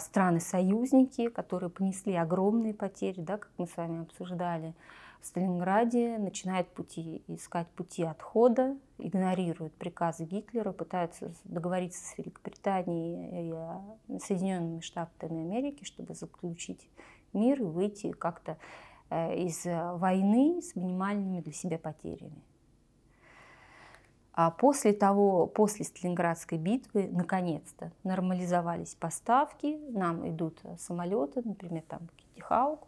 страны-союзники, 0.00 1.28
которые 1.28 1.70
понесли 1.70 2.14
огромные 2.14 2.74
потери, 2.74 3.20
да, 3.20 3.38
как 3.38 3.50
мы 3.58 3.66
с 3.66 3.76
вами 3.76 4.02
обсуждали, 4.02 4.74
в 5.20 5.26
Сталинграде 5.26 6.18
начинают 6.18 6.68
пути, 6.68 7.24
искать 7.26 7.66
пути 7.68 8.04
отхода, 8.04 8.76
игнорируют 8.98 9.74
приказы 9.74 10.24
Гитлера, 10.24 10.72
пытаются 10.72 11.32
договориться 11.44 12.04
с 12.04 12.18
Великобританией 12.18 13.50
и 13.50 14.18
Соединенными 14.20 14.80
Штатами 14.80 15.42
Америки, 15.42 15.84
чтобы 15.84 16.14
заключить 16.14 16.88
мир 17.32 17.60
и 17.60 17.64
выйти 17.64 18.12
как-то 18.12 18.56
э, 19.10 19.36
из 19.36 19.64
войны 19.64 20.62
с 20.62 20.76
минимальными 20.76 21.40
для 21.40 21.52
себя 21.52 21.78
потерями. 21.78 22.42
А 24.36 24.50
после 24.50 24.92
того, 24.92 25.46
после 25.46 25.86
Сталинградской 25.86 26.58
битвы, 26.58 27.08
наконец-то 27.10 27.90
нормализовались 28.04 28.94
поставки, 28.94 29.80
нам 29.88 30.28
идут 30.28 30.60
самолеты, 30.78 31.40
например, 31.42 31.82
там 31.88 32.00
Китихаук, 32.16 32.86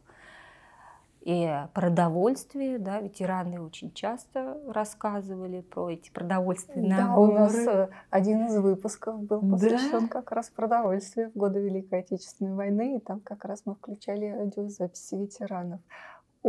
и 1.22 1.50
продовольствие, 1.74 2.78
да, 2.78 3.00
ветераны 3.00 3.60
очень 3.60 3.92
часто 3.92 4.58
рассказывали 4.68 5.62
про 5.62 5.90
эти 5.90 6.10
продовольственные 6.10 6.90
да, 6.90 7.06
наборы. 7.06 7.32
у 7.32 7.34
нас 7.34 7.54
э, 7.54 7.88
один 8.10 8.46
из 8.46 8.56
выпусков 8.56 9.20
был 9.22 9.40
посвящен 9.40 10.06
да? 10.06 10.08
как 10.08 10.32
раз 10.32 10.48
продовольствию 10.50 11.30
в 11.30 11.38
годы 11.38 11.60
Великой 11.60 12.00
Отечественной 12.00 12.54
войны, 12.54 12.96
и 12.96 13.00
там 13.00 13.20
как 13.20 13.44
раз 13.44 13.62
мы 13.64 13.74
включали 13.74 14.26
аудиозаписи 14.26 15.16
ветеранов. 15.16 15.80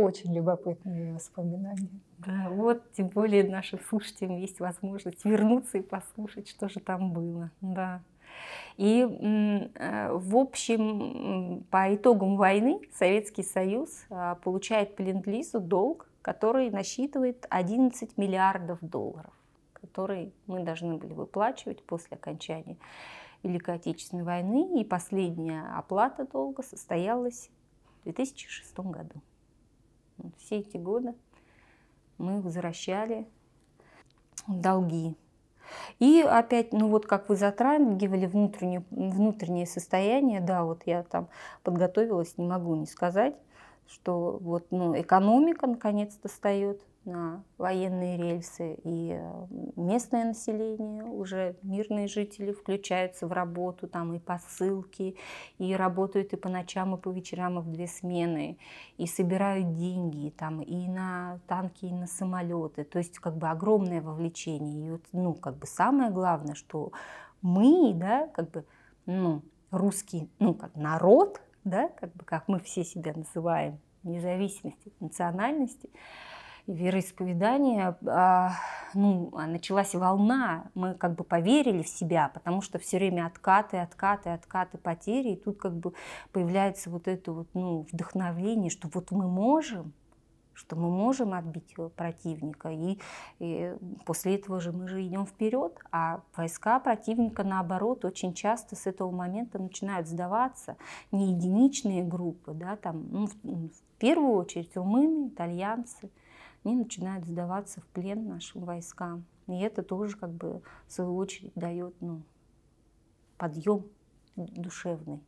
Очень 0.00 0.34
любопытные 0.34 1.12
воспоминания. 1.12 1.88
Да, 2.18 2.48
вот 2.48 2.90
тем 2.92 3.08
более 3.08 3.44
нашим 3.44 3.80
слушателям 3.80 4.38
есть 4.38 4.58
возможность 4.58 5.24
вернуться 5.26 5.76
и 5.78 5.82
послушать, 5.82 6.48
что 6.48 6.70
же 6.70 6.80
там 6.80 7.12
было. 7.12 7.50
Да. 7.60 8.00
И, 8.78 9.02
э, 9.02 10.12
в 10.12 10.36
общем, 10.36 11.64
по 11.70 11.94
итогам 11.94 12.36
войны 12.36 12.80
Советский 12.94 13.42
Союз 13.42 14.06
а, 14.08 14.36
получает 14.36 14.96
по 14.96 15.02
ленд 15.02 15.26
долг, 15.68 16.08
который 16.22 16.70
насчитывает 16.70 17.46
11 17.50 18.16
миллиардов 18.16 18.78
долларов, 18.80 19.32
которые 19.74 20.32
мы 20.46 20.64
должны 20.64 20.96
были 20.96 21.12
выплачивать 21.12 21.82
после 21.82 22.16
окончания 22.16 22.78
Великой 23.42 23.74
Отечественной 23.74 24.24
войны. 24.24 24.80
И 24.80 24.84
последняя 24.84 25.74
оплата 25.76 26.26
долга 26.26 26.62
состоялась 26.62 27.50
в 28.00 28.04
2006 28.04 28.78
году. 28.78 29.20
Все 30.38 30.58
эти 30.58 30.76
годы 30.76 31.14
мы 32.18 32.40
возвращали 32.40 33.26
долги. 34.46 35.16
И 35.98 36.20
опять, 36.20 36.72
ну 36.72 36.88
вот 36.88 37.06
как 37.06 37.28
вы 37.28 37.36
затрагивали 37.36 38.26
внутреннее, 38.26 38.84
внутреннее 38.90 39.66
состояние, 39.66 40.40
да, 40.40 40.64
вот 40.64 40.82
я 40.86 41.02
там 41.04 41.28
подготовилась, 41.62 42.36
не 42.38 42.46
могу 42.46 42.74
не 42.74 42.86
сказать, 42.86 43.36
что 43.86 44.38
вот 44.40 44.66
ну, 44.70 44.98
экономика 45.00 45.66
наконец-то 45.66 46.28
встает 46.28 46.82
на 47.04 47.42
военные 47.56 48.16
рельсы, 48.16 48.74
и 48.84 49.12
э, 49.18 49.46
местное 49.76 50.24
население, 50.26 51.04
уже 51.04 51.56
мирные 51.62 52.08
жители 52.08 52.52
включаются 52.52 53.26
в 53.26 53.32
работу, 53.32 53.88
там 53.88 54.14
и 54.14 54.18
посылки, 54.18 55.16
и 55.58 55.74
работают 55.74 56.32
и 56.32 56.36
по 56.36 56.48
ночам, 56.48 56.94
и 56.94 57.00
по 57.00 57.10
вечерам, 57.10 57.58
и 57.58 57.62
в 57.62 57.72
две 57.72 57.86
смены, 57.86 58.58
и 58.98 59.06
собирают 59.06 59.74
деньги, 59.76 60.30
там, 60.30 60.60
и 60.60 60.88
на 60.88 61.40
танки, 61.46 61.86
и 61.86 61.92
на 61.92 62.06
самолеты. 62.06 62.84
То 62.84 62.98
есть 62.98 63.18
как 63.18 63.36
бы 63.36 63.48
огромное 63.48 64.02
вовлечение. 64.02 64.86
И 64.86 64.90
вот, 64.90 65.02
ну, 65.12 65.34
как 65.34 65.56
бы 65.56 65.66
самое 65.66 66.10
главное, 66.10 66.54
что 66.54 66.92
мы, 67.40 67.92
да, 67.94 68.28
как 68.28 68.50
бы, 68.50 68.64
ну, 69.06 69.42
русский, 69.70 70.28
ну, 70.38 70.54
как 70.54 70.74
народ, 70.76 71.40
да, 71.64 71.88
как 71.88 72.12
бы, 72.14 72.24
как 72.24 72.48
мы 72.48 72.60
все 72.60 72.84
себя 72.84 73.14
называем, 73.14 73.78
независимости 74.02 74.88
от 74.88 75.00
национальности, 75.00 75.90
вероисповедания, 76.70 77.96
а, 78.06 78.52
ну, 78.94 79.30
а 79.34 79.46
началась 79.46 79.94
волна, 79.94 80.70
мы 80.74 80.94
как 80.94 81.14
бы 81.16 81.24
поверили 81.24 81.82
в 81.82 81.88
себя, 81.88 82.30
потому 82.32 82.62
что 82.62 82.78
все 82.78 82.98
время 82.98 83.26
откаты, 83.26 83.78
откаты, 83.78 84.30
откаты, 84.30 84.78
потери, 84.78 85.30
и 85.30 85.36
тут 85.36 85.58
как 85.58 85.74
бы 85.74 85.92
появляется 86.32 86.90
вот 86.90 87.08
это 87.08 87.32
вот, 87.32 87.48
ну, 87.54 87.86
вдохновление, 87.92 88.70
что 88.70 88.88
вот 88.92 89.10
мы 89.10 89.28
можем, 89.28 89.92
что 90.52 90.76
мы 90.76 90.90
можем 90.90 91.34
отбить 91.34 91.74
противника, 91.96 92.70
и, 92.70 92.98
и 93.38 93.74
после 94.04 94.36
этого 94.36 94.60
же 94.60 94.72
мы 94.72 94.88
же 94.88 95.04
идем 95.04 95.26
вперед, 95.26 95.76
а 95.90 96.20
войска 96.36 96.78
противника, 96.80 97.42
наоборот, 97.42 98.04
очень 98.04 98.34
часто 98.34 98.76
с 98.76 98.86
этого 98.86 99.10
момента 99.10 99.58
начинают 99.58 100.06
сдаваться, 100.06 100.76
не 101.10 101.32
единичные 101.32 102.04
группы, 102.04 102.52
да, 102.52 102.76
там, 102.76 103.08
ну, 103.10 103.26
в, 103.26 103.32
в 103.42 103.98
первую 103.98 104.34
очередь 104.34 104.76
румыны, 104.76 105.28
итальянцы, 105.28 106.10
они 106.64 106.76
начинают 106.76 107.26
сдаваться 107.26 107.80
в 107.80 107.86
плен 107.86 108.28
нашим 108.28 108.64
войскам. 108.64 109.24
И 109.46 109.58
это 109.60 109.82
тоже 109.82 110.16
как 110.16 110.30
бы 110.30 110.62
в 110.86 110.92
свою 110.92 111.16
очередь 111.16 111.52
дает 111.54 111.94
ну, 112.00 112.22
подъем 113.38 113.86
душевный 114.36 115.22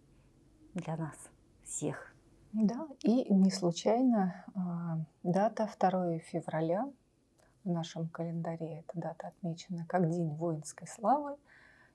для 0.74 0.96
нас 0.96 1.16
всех. 1.64 2.14
Да, 2.52 2.86
и 3.02 3.32
не 3.32 3.50
случайно 3.50 4.44
э, 4.54 4.60
дата 5.22 5.68
2 5.80 6.18
февраля 6.18 6.86
в 7.64 7.70
нашем 7.70 8.08
календаре, 8.08 8.80
эта 8.80 9.00
дата 9.00 9.28
отмечена 9.28 9.86
как 9.86 10.10
День 10.10 10.28
воинской 10.34 10.86
славы. 10.86 11.36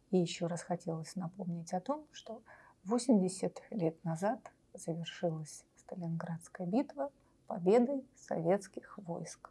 И 0.10 0.17
еще 0.17 0.47
раз 0.47 0.63
хотелось 0.63 1.15
напомнить 1.15 1.73
о 1.73 1.80
том, 1.80 2.06
что 2.12 2.41
80 2.86 3.62
лет 3.71 4.04
назад 4.04 4.39
завершилась 4.73 5.63
Сталинградская 5.76 6.65
битва– 6.65 7.12
победой 7.47 8.05
советских 8.15 8.97
войск. 8.97 9.49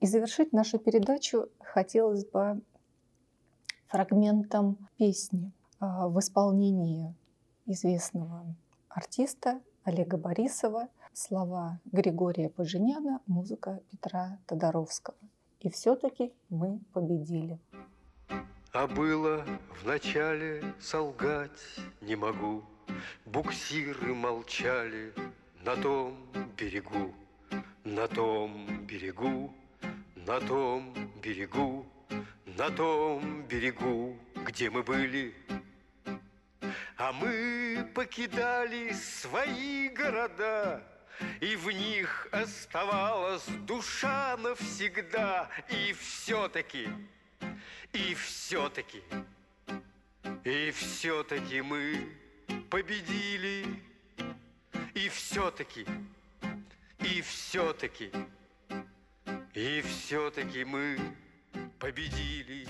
И 0.00 0.06
завершить 0.06 0.52
нашу 0.52 0.78
передачу 0.78 1.48
хотелось 1.60 2.24
бы 2.26 2.60
фрагментом 3.86 4.76
песни 4.96 5.52
а, 5.78 6.08
в 6.08 6.18
исполнении 6.18 7.14
известного 7.66 8.44
артиста 8.88 9.60
Олега 9.84 10.16
Борисова, 10.16 10.88
слова 11.12 11.80
Григория 11.84 12.48
Поженяна, 12.48 13.20
музыка 13.26 13.80
Петра 13.90 14.38
Тодоровского. 14.46 15.16
И 15.60 15.70
все-таки 15.70 16.32
мы 16.48 16.80
победили. 16.92 17.58
А 18.72 18.86
было 18.88 19.44
вначале 19.82 20.62
солгать 20.80 21.78
не 22.00 22.16
могу, 22.16 22.64
Буксиры 23.26 24.14
молчали 24.14 25.12
на 25.64 25.76
том 25.76 26.16
берегу. 26.56 27.12
На 27.84 28.08
том 28.08 28.86
берегу, 28.86 29.54
на 30.16 30.40
том 30.40 30.94
берегу, 31.20 31.86
на 32.46 32.70
том 32.70 33.42
берегу, 33.42 34.18
где 34.36 34.70
мы 34.70 34.82
были, 34.82 35.34
А 36.96 37.12
мы 37.12 37.86
покидали 37.94 38.92
свои 38.92 39.90
города, 39.90 40.82
И 41.42 41.56
в 41.56 41.70
них 41.70 42.26
оставалась 42.32 43.46
душа 43.66 44.38
навсегда. 44.38 45.50
И 45.68 45.92
все-таки, 45.92 46.88
и 47.92 48.14
все-таки, 48.14 49.02
и 50.42 50.70
все-таки 50.70 51.60
мы 51.60 52.08
победили. 52.70 53.66
И 54.94 55.08
все-таки, 55.10 55.84
и 57.04 57.20
все-таки, 57.20 58.10
и 59.52 59.82
все-таки 59.82 60.64
мы 60.64 60.98
победили. 61.78 62.66